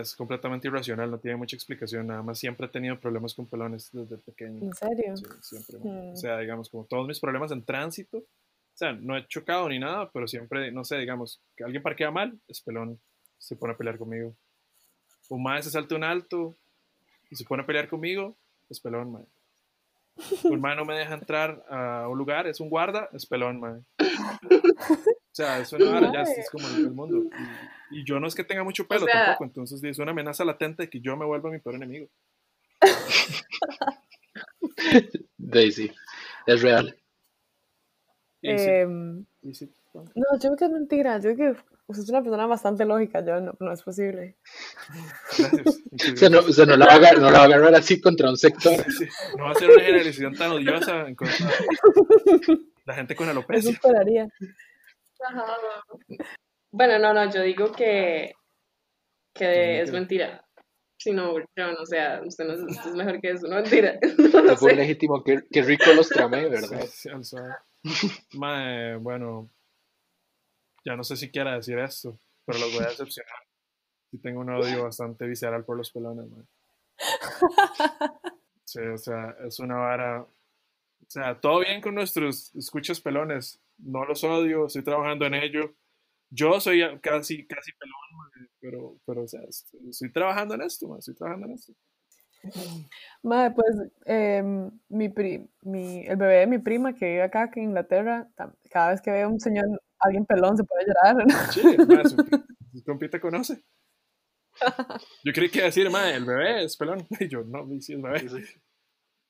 Es 0.00 0.14
completamente 0.14 0.68
irracional, 0.68 1.10
no 1.10 1.18
tiene 1.18 1.36
mucha 1.36 1.56
explicación. 1.56 2.06
Nada 2.06 2.22
más 2.22 2.38
siempre 2.38 2.66
he 2.66 2.70
tenido 2.70 3.00
problemas 3.00 3.34
con 3.34 3.46
pelones 3.46 3.90
desde 3.92 4.16
pequeño. 4.18 4.62
¿En 4.62 4.72
serio? 4.74 5.16
Sí, 5.16 5.24
siempre. 5.42 5.78
Mm. 5.80 6.12
O 6.12 6.16
sea, 6.16 6.38
digamos, 6.38 6.70
como 6.70 6.84
todos 6.84 7.08
mis 7.08 7.18
problemas 7.18 7.50
en 7.50 7.64
tránsito. 7.64 8.18
O 8.18 8.76
sea, 8.76 8.92
no 8.92 9.16
he 9.16 9.26
chocado 9.26 9.68
ni 9.68 9.80
nada, 9.80 10.08
pero 10.12 10.28
siempre, 10.28 10.70
no 10.70 10.84
sé, 10.84 10.98
digamos, 10.98 11.40
que 11.56 11.64
alguien 11.64 11.82
parquea 11.82 12.12
mal, 12.12 12.38
es 12.46 12.60
pelón. 12.60 13.00
Se 13.38 13.56
pone 13.56 13.72
a 13.72 13.76
pelear 13.76 13.98
conmigo. 13.98 14.36
Un 15.30 15.42
mae 15.42 15.64
se 15.64 15.70
salta 15.70 15.96
un 15.96 16.04
alto 16.04 16.56
y 17.28 17.34
se 17.34 17.44
pone 17.44 17.64
a 17.64 17.66
pelear 17.66 17.88
conmigo, 17.88 18.36
es 18.70 18.78
pelón, 18.78 19.10
mae. 19.10 19.24
Un 20.44 20.60
mae 20.60 20.74
no 20.76 20.84
me 20.84 20.96
deja 20.96 21.14
entrar 21.14 21.64
a 21.68 22.08
un 22.08 22.16
lugar, 22.16 22.46
es 22.46 22.60
un 22.60 22.70
guarda, 22.70 23.08
es 23.12 23.26
pelón, 23.26 23.60
mae. 23.60 23.80
O 24.00 25.32
sea, 25.32 25.58
es 25.58 25.72
una 25.74 25.90
vara, 26.00 26.12
ya 26.12 26.22
es, 26.22 26.30
es 26.38 26.50
como 26.50 26.66
el, 26.68 26.76
el 26.86 26.90
mundo. 26.92 27.24
Y, 27.90 28.00
y 28.00 28.04
yo 28.04 28.18
no 28.18 28.26
es 28.26 28.34
que 28.34 28.44
tenga 28.44 28.64
mucho 28.64 28.86
pelo 28.86 29.04
sea- 29.04 29.24
tampoco, 29.26 29.44
entonces 29.44 29.82
es 29.84 29.98
una 29.98 30.12
amenaza 30.12 30.44
latente 30.44 30.84
de 30.84 30.90
que 30.90 31.00
yo 31.00 31.16
me 31.16 31.26
vuelva 31.26 31.50
mi 31.50 31.58
peor 31.58 31.74
enemigo. 31.76 32.08
Daisy, 35.38 35.92
es 36.46 36.62
real. 36.62 36.96
Y 38.42 38.58
sí, 38.58 38.70
y 39.42 39.54
sí, 39.54 39.72
no, 40.14 40.24
yo 40.34 40.38
creo 40.38 40.56
que 40.56 40.64
es 40.66 40.70
mentira. 40.70 41.18
Yo 41.18 41.34
creo 41.34 41.54
que 41.54 41.60
usted 41.86 42.02
es 42.04 42.10
una 42.10 42.22
persona 42.22 42.46
bastante 42.46 42.84
lógica. 42.84 43.24
Yo 43.24 43.40
no, 43.40 43.54
no 43.58 43.72
es 43.72 43.82
posible. 43.82 44.36
Gracias. 45.38 45.82
Se 46.16 46.28
no, 46.30 46.42
se 46.42 46.66
no 46.66 46.76
la 46.76 46.86
va 46.86 46.92
a 46.92 46.96
agarrar, 46.96 47.18
no 47.20 47.30
la 47.30 47.38
va 47.38 47.44
a 47.44 47.46
agarrar 47.46 47.74
así 47.74 48.00
contra 48.00 48.28
un 48.28 48.36
sector. 48.36 48.74
Sí, 48.92 49.06
No 49.38 49.44
va 49.44 49.50
a 49.52 49.54
ser 49.54 49.70
una 49.70 49.82
generalización 49.82 50.34
tan 50.34 50.50
odiosa 50.52 51.08
en 51.08 51.14
contra 51.14 51.36
la 52.84 52.94
gente 52.94 53.16
con 53.16 53.26
Eso 53.28 53.32
alopecia. 53.32 53.70
esperaría. 53.70 54.28
Rajado. 55.18 55.52
Bueno, 56.70 56.98
no, 56.98 57.14
no, 57.14 57.32
yo 57.32 57.42
digo 57.42 57.72
que, 57.72 58.32
que 59.34 59.80
es 59.80 59.90
mentira. 59.92 60.42
Si 60.98 61.12
no, 61.12 61.34
John, 61.56 61.76
o 61.80 61.86
sea, 61.86 62.20
usted, 62.24 62.44
no, 62.46 62.54
es- 62.54 62.60
usted 62.76 62.90
es 62.90 62.96
mejor 62.96 63.20
que 63.20 63.30
eso, 63.30 63.46
no 63.48 63.56
mentira. 63.56 63.98
No 64.46 64.52
Es 64.52 64.60
muy 64.62 64.70
sé. 64.72 64.76
legítimo, 64.76 65.22
qué, 65.24 65.40
qué 65.50 65.62
rico 65.62 65.92
los 65.94 66.08
tramé, 66.08 66.48
¿verdad? 66.48 66.82
Sí, 66.90 67.08
sí, 67.08 67.24
sorry. 67.24 67.52
Mae, 68.34 68.96
bueno, 68.96 69.50
ya 70.86 70.96
no 70.96 71.04
sé 71.04 71.16
si 71.16 71.30
quiera 71.30 71.54
decir 71.56 71.78
esto, 71.78 72.16
pero 72.46 72.60
los 72.60 72.72
voy 72.74 72.84
a 72.84 72.88
decepcionar. 72.88 73.34
Sí 74.08 74.18
tengo 74.18 74.40
un 74.40 74.50
odio 74.50 74.84
bastante 74.84 75.26
visceral 75.26 75.64
por 75.64 75.76
los 75.76 75.90
pelones, 75.90 76.30
mae. 76.30 76.44
Sí, 78.64 78.78
o 78.80 78.96
sea, 78.98 79.36
es 79.46 79.58
una 79.58 79.76
vara. 79.76 80.22
O 80.22 80.28
sea, 81.08 81.40
todo 81.40 81.58
bien 81.60 81.80
con 81.80 81.94
nuestros 81.96 82.54
escuchas 82.54 83.00
pelones. 83.00 83.60
No 83.78 84.04
los 84.04 84.22
odio, 84.24 84.66
estoy 84.66 84.82
trabajando 84.84 85.26
en 85.26 85.34
ello. 85.34 85.74
Yo 86.30 86.60
soy 86.60 86.82
casi, 87.00 87.46
casi 87.46 87.72
pelón, 87.72 87.96
mae, 88.16 88.48
pero, 88.60 88.96
pero, 89.04 89.22
o 89.24 89.28
sea, 89.28 89.40
estoy, 89.48 89.88
estoy 89.90 90.12
trabajando 90.12 90.54
en 90.54 90.62
esto, 90.62 90.86
mae, 90.88 91.00
estoy 91.00 91.14
trabajando 91.14 91.46
en 91.48 91.54
esto. 91.54 91.72
Madre, 93.22 93.54
pues 93.56 93.76
em, 94.04 94.70
mi 94.88 95.08
pri- 95.08 95.48
mi, 95.62 96.06
el 96.06 96.16
bebé 96.16 96.34
de 96.40 96.46
mi 96.46 96.58
prima 96.58 96.94
que 96.94 97.06
vive 97.06 97.22
acá 97.22 97.50
que 97.50 97.58
en 97.60 97.66
Inglaterra, 97.70 98.28
cada 98.70 98.90
vez 98.90 99.00
que 99.00 99.10
ve 99.10 99.22
a 99.22 99.28
un 99.28 99.40
señor, 99.40 99.66
alguien 100.00 100.24
pelón, 100.26 100.56
se 100.56 100.64
puede 100.64 100.84
llorar. 100.86 101.50
Chile, 101.50 101.76
mae, 101.86 102.04
su, 102.08 102.16
su 102.16 102.84
compi 102.84 103.08
te 103.08 103.20
conoce. 103.20 103.62
Yo 105.24 105.32
creí 105.32 105.50
que 105.50 105.58
iba 105.58 105.64
a 105.64 105.66
decir, 105.66 105.90
mae, 105.90 106.14
el 106.14 106.24
bebé 106.24 106.64
es 106.64 106.76
pelón. 106.76 107.06
Y 107.20 107.28
yo, 107.28 107.42
no, 107.44 107.66
sí 107.80 107.94
es 107.94 108.02
bebé. 108.02 108.26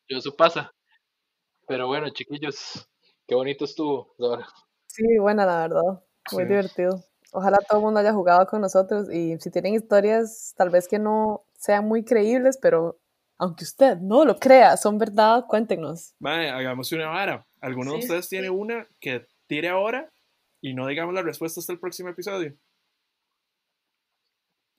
Yo 0.08 0.18
eso 0.18 0.34
pasa. 0.36 0.70
Pero 1.66 1.88
bueno, 1.88 2.08
chiquillos, 2.10 2.88
qué 3.26 3.34
bonito 3.34 3.64
estuvo. 3.64 4.14
Dora. 4.18 4.46
Sí, 4.86 5.02
buena, 5.18 5.44
la 5.44 5.58
verdad. 5.60 6.04
Muy 6.32 6.44
Sí. 6.44 6.48
divertido. 6.48 7.04
Ojalá 7.32 7.58
todo 7.68 7.80
el 7.80 7.84
mundo 7.84 8.00
haya 8.00 8.12
jugado 8.12 8.46
con 8.46 8.60
nosotros 8.60 9.12
y 9.12 9.36
si 9.40 9.50
tienen 9.50 9.74
historias, 9.74 10.54
tal 10.56 10.70
vez 10.70 10.86
que 10.88 10.98
no 10.98 11.44
sean 11.54 11.86
muy 11.86 12.04
creíbles, 12.04 12.56
pero 12.62 12.98
aunque 13.38 13.64
usted 13.64 13.98
no 13.98 14.24
lo 14.24 14.36
crea, 14.38 14.76
son 14.76 14.96
verdad, 14.96 15.44
cuéntenos. 15.48 16.14
Mae, 16.20 16.48
hagamos 16.48 16.90
una 16.92 17.08
vara. 17.08 17.44
¿Alguno 17.60 17.92
de 17.92 17.98
Sí, 17.98 18.04
ustedes 18.04 18.24
sí. 18.26 18.30
tiene 18.30 18.48
una 18.48 18.86
que 19.00 19.26
tire 19.48 19.68
ahora 19.68 20.08
y 20.66 20.74
no 20.74 20.88
digamos 20.88 21.14
la 21.14 21.22
respuesta 21.22 21.60
hasta 21.60 21.72
el 21.72 21.78
próximo 21.78 22.08
episodio? 22.08 22.52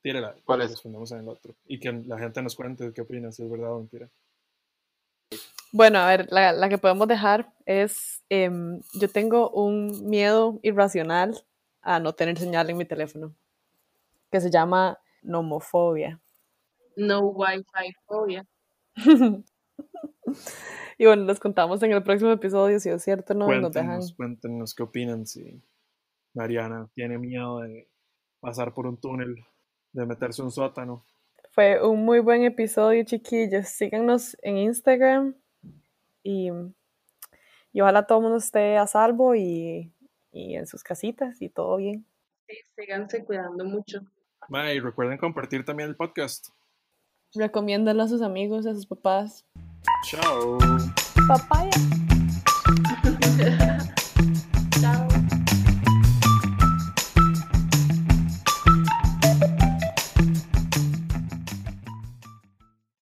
Tírela. 0.02 0.36
¿Cuál 0.44 0.60
y 0.60 0.64
es? 0.64 0.72
Respondemos 0.72 1.10
en 1.12 1.20
el 1.20 1.28
otro. 1.30 1.56
Y 1.64 1.80
que 1.80 1.90
la 1.90 2.18
gente 2.18 2.42
nos 2.42 2.54
cuente 2.54 2.92
qué 2.92 3.00
opina, 3.00 3.32
si 3.32 3.42
es 3.42 3.50
verdad 3.50 3.72
o 3.72 3.78
mentira. 3.78 4.10
Bueno, 5.72 5.98
a 5.98 6.06
ver, 6.06 6.28
la, 6.30 6.52
la 6.52 6.68
que 6.68 6.76
podemos 6.76 7.08
dejar 7.08 7.54
es, 7.64 8.22
em, 8.28 8.82
yo 9.00 9.08
tengo 9.08 9.48
un 9.48 10.10
miedo 10.10 10.60
irracional 10.62 11.42
a 11.80 11.98
no 12.00 12.12
tener 12.12 12.36
señal 12.38 12.68
en 12.68 12.76
mi 12.76 12.84
teléfono, 12.84 13.34
que 14.30 14.42
se 14.42 14.50
llama 14.50 14.98
nomofobia. 15.22 16.20
No 16.96 17.20
Wi-Fi 17.20 17.94
fobia. 18.06 18.46
Y 21.00 21.06
bueno, 21.06 21.24
les 21.26 21.38
contamos 21.38 21.80
en 21.84 21.92
el 21.92 22.02
próximo 22.02 22.32
episodio 22.32 22.80
si 22.80 22.88
es 22.88 23.04
cierto 23.04 23.32
o 23.32 23.36
no, 23.36 23.54
y 23.54 23.60
nos 23.60 23.72
dejan. 23.72 24.00
Cuéntenos, 24.00 24.14
cuéntenos 24.14 24.74
qué 24.74 24.82
opinan 24.82 25.26
si 25.26 25.62
Mariana 26.38 26.88
tiene 26.94 27.18
miedo 27.18 27.60
de 27.60 27.88
pasar 28.38 28.72
por 28.72 28.86
un 28.86 28.96
túnel, 28.96 29.44
de 29.92 30.06
meterse 30.06 30.40
en 30.40 30.46
un 30.46 30.52
sótano. 30.52 31.04
Fue 31.50 31.84
un 31.84 32.04
muy 32.04 32.20
buen 32.20 32.44
episodio, 32.44 33.02
chiquillos. 33.04 33.66
Síganos 33.66 34.36
en 34.42 34.58
Instagram 34.58 35.34
y, 36.22 36.50
y 37.72 37.80
ojalá 37.80 38.06
todo 38.06 38.18
el 38.18 38.22
mundo 38.22 38.38
esté 38.38 38.78
a 38.78 38.86
salvo 38.86 39.34
y, 39.34 39.92
y 40.30 40.54
en 40.54 40.68
sus 40.68 40.84
casitas 40.84 41.42
y 41.42 41.48
todo 41.48 41.76
bien. 41.78 42.06
Sí, 42.46 42.56
síganse 42.76 43.24
cuidando 43.24 43.64
mucho. 43.64 44.00
Y 44.48 44.78
recuerden 44.78 45.18
compartir 45.18 45.64
también 45.64 45.88
el 45.88 45.96
podcast. 45.96 46.50
Recomiéndalo 47.34 48.04
a 48.04 48.08
sus 48.08 48.22
amigos, 48.22 48.64
a 48.64 48.74
sus 48.74 48.86
papás. 48.86 49.44
Chao. 50.04 50.58
Papaya. 51.26 51.70